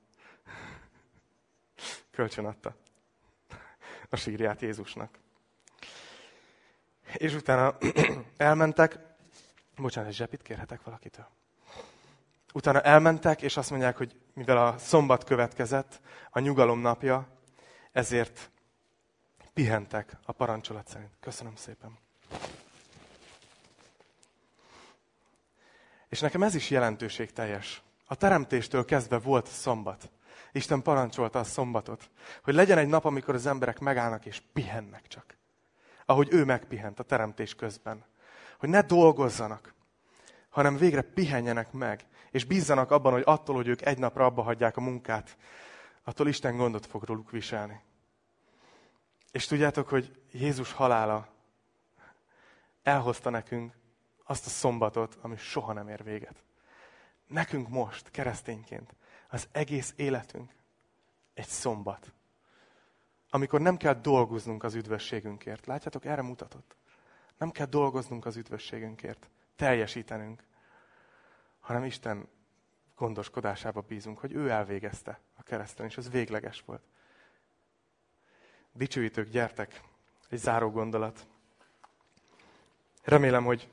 [2.10, 2.76] Kölcsön adta
[4.12, 5.18] a sírját Jézusnak.
[7.14, 7.76] És utána
[8.36, 8.98] elmentek,
[9.76, 11.26] bocsánat, egy zsepit kérhetek valakitől.
[12.52, 17.28] Utána elmentek, és azt mondják, hogy mivel a szombat következett, a nyugalom napja,
[17.92, 18.50] ezért
[19.54, 21.10] pihentek a parancsolat szerint.
[21.20, 21.98] Köszönöm szépen.
[26.08, 27.82] És nekem ez is jelentőség teljes.
[28.06, 30.10] A teremtéstől kezdve volt szombat.
[30.52, 32.10] Isten parancsolta a szombatot,
[32.42, 35.36] hogy legyen egy nap, amikor az emberek megállnak és pihennek csak.
[36.06, 38.04] Ahogy ő megpihent a teremtés közben.
[38.58, 39.74] Hogy ne dolgozzanak,
[40.48, 44.76] hanem végre pihenjenek meg, és bízzanak abban, hogy attól, hogy ők egy napra abba hagyják
[44.76, 45.36] a munkát,
[46.04, 47.80] attól Isten gondot fog róluk viselni.
[49.32, 51.28] És tudjátok, hogy Jézus halála
[52.82, 53.72] elhozta nekünk
[54.24, 56.44] azt a szombatot, ami soha nem ér véget.
[57.26, 58.94] Nekünk most, keresztényként,
[59.28, 60.52] az egész életünk
[61.34, 62.12] egy szombat.
[63.30, 65.66] Amikor nem kell dolgoznunk az üdvösségünkért.
[65.66, 66.76] Látjátok, erre mutatott.
[67.38, 69.30] Nem kell dolgoznunk az üdvösségünkért.
[69.56, 70.44] Teljesítenünk.
[71.60, 72.28] Hanem Isten
[72.96, 76.82] gondoskodásába bízunk, hogy ő elvégezte a kereszten, és ez végleges volt.
[78.72, 79.80] Dicsőítők, gyertek!
[80.30, 81.26] Egy záró gondolat.
[83.04, 83.68] Remélem, hogy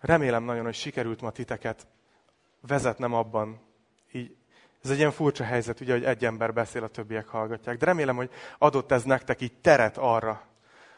[0.00, 1.86] remélem nagyon, hogy sikerült ma titeket
[2.60, 3.60] vezetnem abban,
[4.12, 4.36] így,
[4.82, 7.76] ez egy ilyen furcsa helyzet, ugye, hogy egy ember beszél, a többiek hallgatják.
[7.76, 10.42] De remélem, hogy adott ez nektek így teret arra,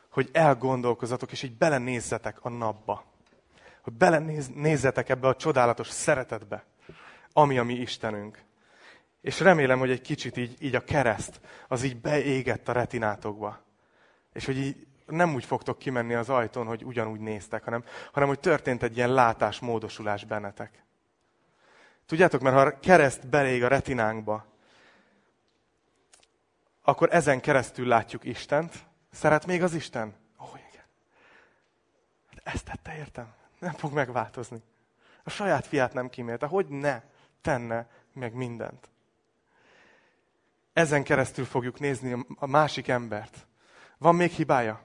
[0.09, 3.05] hogy elgondolkozatok, és így belenézzetek a napba.
[3.83, 6.65] Hogy belenézzetek ebbe a csodálatos szeretetbe,
[7.33, 8.43] ami a mi Istenünk.
[9.21, 13.61] És remélem, hogy egy kicsit így, így a kereszt, az így beégett a retinátokba.
[14.33, 18.41] És hogy így nem úgy fogtok kimenni az ajtón, hogy ugyanúgy néztek, hanem, hanem hogy
[18.41, 20.85] történt egy ilyen látásmódosulás bennetek.
[22.07, 24.47] Tudjátok, mert ha a kereszt belég a retinánkba,
[26.83, 28.75] akkor ezen keresztül látjuk Istent.
[29.11, 30.15] Szeret még az Isten?
[30.41, 30.85] Ó, oh, igen.
[32.31, 33.35] Hát ezt tette, értem?
[33.59, 34.63] Nem fog megváltozni.
[35.25, 36.47] A saját fiát nem kímélte.
[36.47, 37.03] Hogy ne
[37.41, 38.91] tenne meg mindent?
[40.73, 43.47] Ezen keresztül fogjuk nézni a másik embert.
[43.99, 44.85] Van még hibája?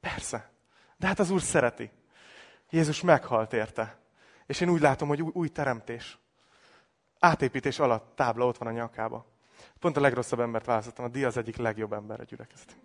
[0.00, 0.50] Persze.
[0.96, 1.90] De hát az Úr szereti.
[2.70, 3.98] Jézus meghalt érte.
[4.46, 6.18] És én úgy látom, hogy új, új teremtés.
[7.18, 9.26] Átépítés alatt tábla ott van a nyakába.
[9.78, 12.76] Pont a legrosszabb embert választottam, a dia az egyik legjobb ember a gyülekezet.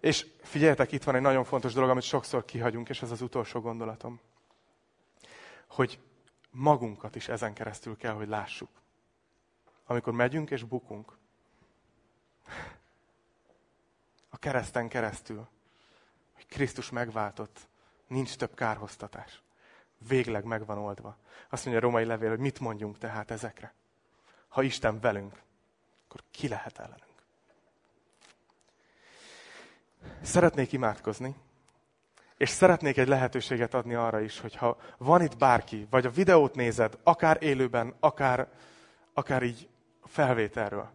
[0.00, 3.60] És figyeljetek, itt van egy nagyon fontos dolog, amit sokszor kihagyunk, és ez az utolsó
[3.60, 4.20] gondolatom.
[5.68, 5.98] Hogy
[6.50, 8.70] magunkat is ezen keresztül kell, hogy lássuk.
[9.84, 11.16] Amikor megyünk és bukunk.
[14.28, 15.48] A kereszten keresztül.
[16.34, 17.68] Hogy Krisztus megváltott.
[18.06, 19.44] Nincs több kárhoztatás
[20.08, 21.16] végleg meg van oldva.
[21.48, 23.74] Azt mondja a romai levél, hogy mit mondjunk tehát ezekre.
[24.48, 25.42] Ha Isten velünk,
[26.04, 27.02] akkor ki lehet ellenünk?
[30.22, 31.34] Szeretnék imádkozni,
[32.36, 36.54] és szeretnék egy lehetőséget adni arra is, hogy ha van itt bárki, vagy a videót
[36.54, 38.48] nézed, akár élőben, akár,
[39.12, 39.68] akár így
[40.08, 40.90] felvételről,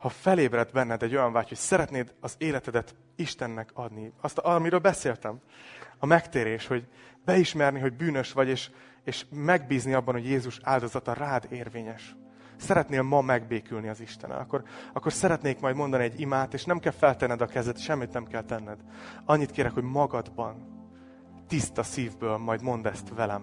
[0.00, 5.40] ha felébred benned egy olyan vágy, hogy szeretnéd az életedet Istennek adni, azt, amiről beszéltem,
[5.98, 6.86] a megtérés, hogy
[7.24, 8.70] beismerni, hogy bűnös vagy, és,
[9.04, 12.16] és megbízni abban, hogy Jézus áldozata rád érvényes.
[12.56, 14.62] Szeretnél ma megbékülni az Isten, akkor,
[14.92, 18.44] akkor szeretnék majd mondani egy imát, és nem kell feltenned a kezed, semmit nem kell
[18.44, 18.78] tenned.
[19.24, 20.78] Annyit kérek, hogy magadban,
[21.48, 23.42] tiszta szívből majd mondd ezt velem.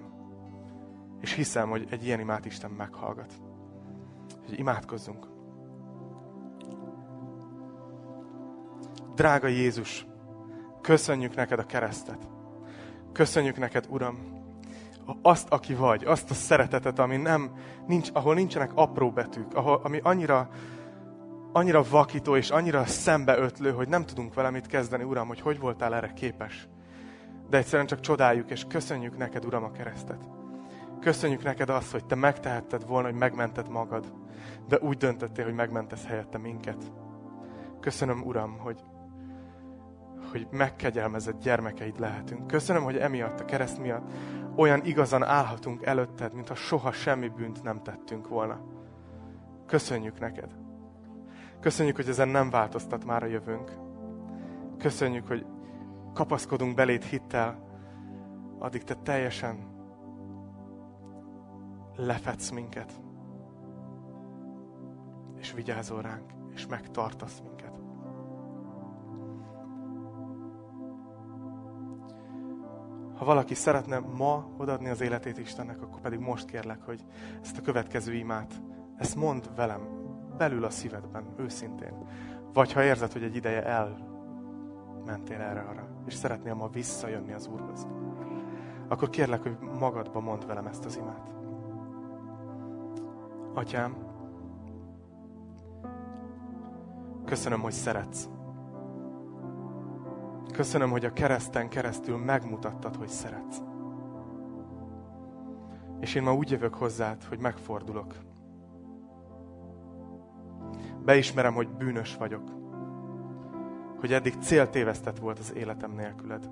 [1.22, 3.47] És hiszem, hogy egy ilyen imát Isten meghallgat.
[4.48, 5.28] Hogy imádkozzunk.
[9.16, 10.06] Drága Jézus,
[10.82, 12.28] köszönjük neked a keresztet.
[13.12, 14.18] Köszönjük neked, Uram,
[15.22, 17.52] azt, aki vagy, azt a szeretetet, ami nem,
[17.88, 20.50] nincs, ahol nincsenek apró betűk, ahol, ami annyira,
[21.52, 25.95] annyira vakító és annyira szembeötlő, hogy nem tudunk vele mit kezdeni, Uram, hogy hogy voltál
[25.95, 26.68] erre képes.
[27.50, 30.37] De egyszerűen csak csodáljuk és köszönjük neked, Uram, a keresztet.
[31.00, 34.14] Köszönjük neked azt, hogy te megtehetted volna, hogy megmented magad,
[34.68, 36.91] de úgy döntöttél, hogy megmentesz helyette minket.
[37.80, 38.84] Köszönöm, Uram, hogy,
[40.32, 42.48] hogy megkegyelmezett gyermekeid lehetünk.
[42.48, 44.12] Köszönöm, hogy emiatt, a kereszt miatt
[44.56, 48.60] olyan igazan állhatunk előtted, mintha soha semmi bűnt nem tettünk volna.
[49.66, 50.56] Köszönjük neked.
[51.60, 53.72] Köszönjük, hogy ezen nem változtat már a jövőnk.
[54.78, 55.45] Köszönjük, hogy
[56.14, 57.60] kapaszkodunk belét hittel,
[58.60, 59.77] addig te teljesen
[61.98, 63.02] lefetsz minket,
[65.36, 67.80] és vigyázol ránk, és megtartasz minket.
[73.18, 77.06] Ha valaki szeretne ma odadni az életét Istennek, akkor pedig most kérlek, hogy
[77.41, 78.62] ezt a következő imát,
[78.98, 79.88] ezt mondd velem,
[80.38, 81.93] belül a szívedben, őszintén.
[82.54, 87.88] Vagy ha érzed, hogy egy ideje elmentél erre-arra, és szeretnél ma visszajönni az Úrhoz,
[88.88, 91.36] akkor kérlek, hogy magadba mondd velem ezt az imát.
[93.58, 93.95] Atyám,
[97.26, 98.30] köszönöm, hogy szeretsz.
[100.51, 103.62] Köszönöm, hogy a kereszten keresztül megmutattad, hogy szeretsz.
[105.99, 108.16] És én ma úgy jövök hozzád, hogy megfordulok.
[111.03, 112.51] Beismerem, hogy bűnös vagyok.
[113.99, 116.49] Hogy eddig céltévesztett volt az életem nélküled.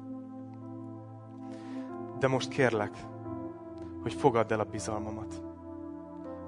[2.19, 2.97] De most kérlek,
[4.01, 5.53] hogy fogadd el a bizalmamat.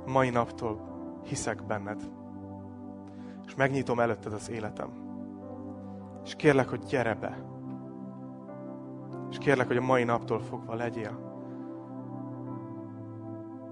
[0.07, 0.79] Mai naptól
[1.23, 2.09] hiszek benned.
[3.45, 4.89] És megnyitom előtted az életem.
[6.23, 7.37] És kérlek, hogy gyere be.
[9.29, 11.25] És kérlek, hogy a mai naptól fogva legyél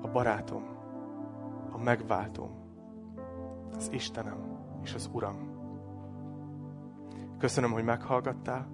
[0.02, 0.64] a barátom,
[1.72, 2.50] a megváltom,
[3.76, 4.38] az Istenem
[4.84, 5.36] és az Uram.
[7.38, 8.68] Köszönöm, hogy meghallgattál,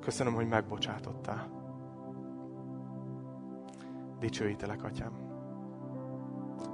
[0.00, 1.48] köszönöm, hogy megbocsátottál.
[4.18, 5.27] Dicsőítelek, Atyám.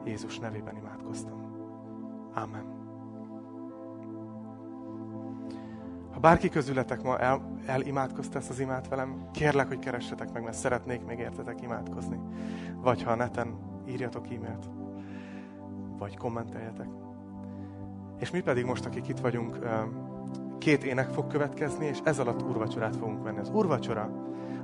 [0.05, 1.45] Jézus nevében imádkoztam.
[2.35, 2.75] Amen.
[6.13, 10.57] Ha bárki közületek ma el, elimádkozta ezt az imát velem, kérlek, hogy keressetek meg, mert
[10.57, 12.19] szeretnék még értetek imádkozni.
[12.81, 13.59] Vagy ha a neten
[13.89, 14.71] írjatok e-mailt,
[15.99, 16.89] vagy kommenteljetek.
[18.19, 19.59] És mi pedig most, akik itt vagyunk,
[20.59, 23.39] két ének fog következni, és ez alatt úrvacsorát fogunk venni.
[23.39, 24.11] Az úrvacsora,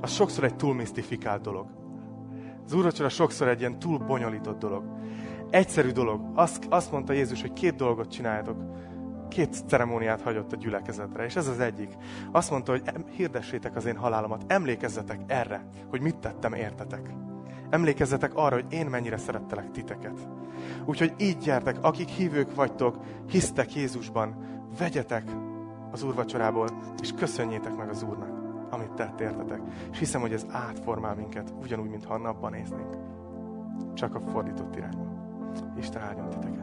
[0.00, 1.66] az sokszor egy túl misztifikált dolog.
[2.70, 4.84] Az úrvacsora sokszor egy ilyen túl bonyolított dolog.
[5.50, 6.20] Egyszerű dolog.
[6.34, 8.56] Azt, azt mondta Jézus, hogy két dolgot csináljatok
[9.28, 11.96] két ceremóniát hagyott a gyülekezetre, és ez az egyik.
[12.32, 12.82] Azt mondta, hogy
[13.16, 17.14] hirdessétek az én halálomat, emlékezzetek erre, hogy mit tettem értetek.
[17.70, 20.28] Emlékezzetek arra, hogy én mennyire szerettelek titeket.
[20.84, 22.96] Úgyhogy így gyertek, akik hívők vagytok,
[23.28, 24.34] hisztek Jézusban,
[24.78, 25.30] vegyetek
[25.90, 26.68] az úrvacsorából,
[27.02, 28.29] és köszönjétek meg az Úrnak,
[28.70, 29.60] amit tett értetek.
[29.90, 32.96] És hiszem, hogy ez átformál minket, ugyanúgy, mintha a napban néznénk.
[33.94, 35.04] Csak a fordított irányba.
[35.76, 36.59] Isten áldjon titeket.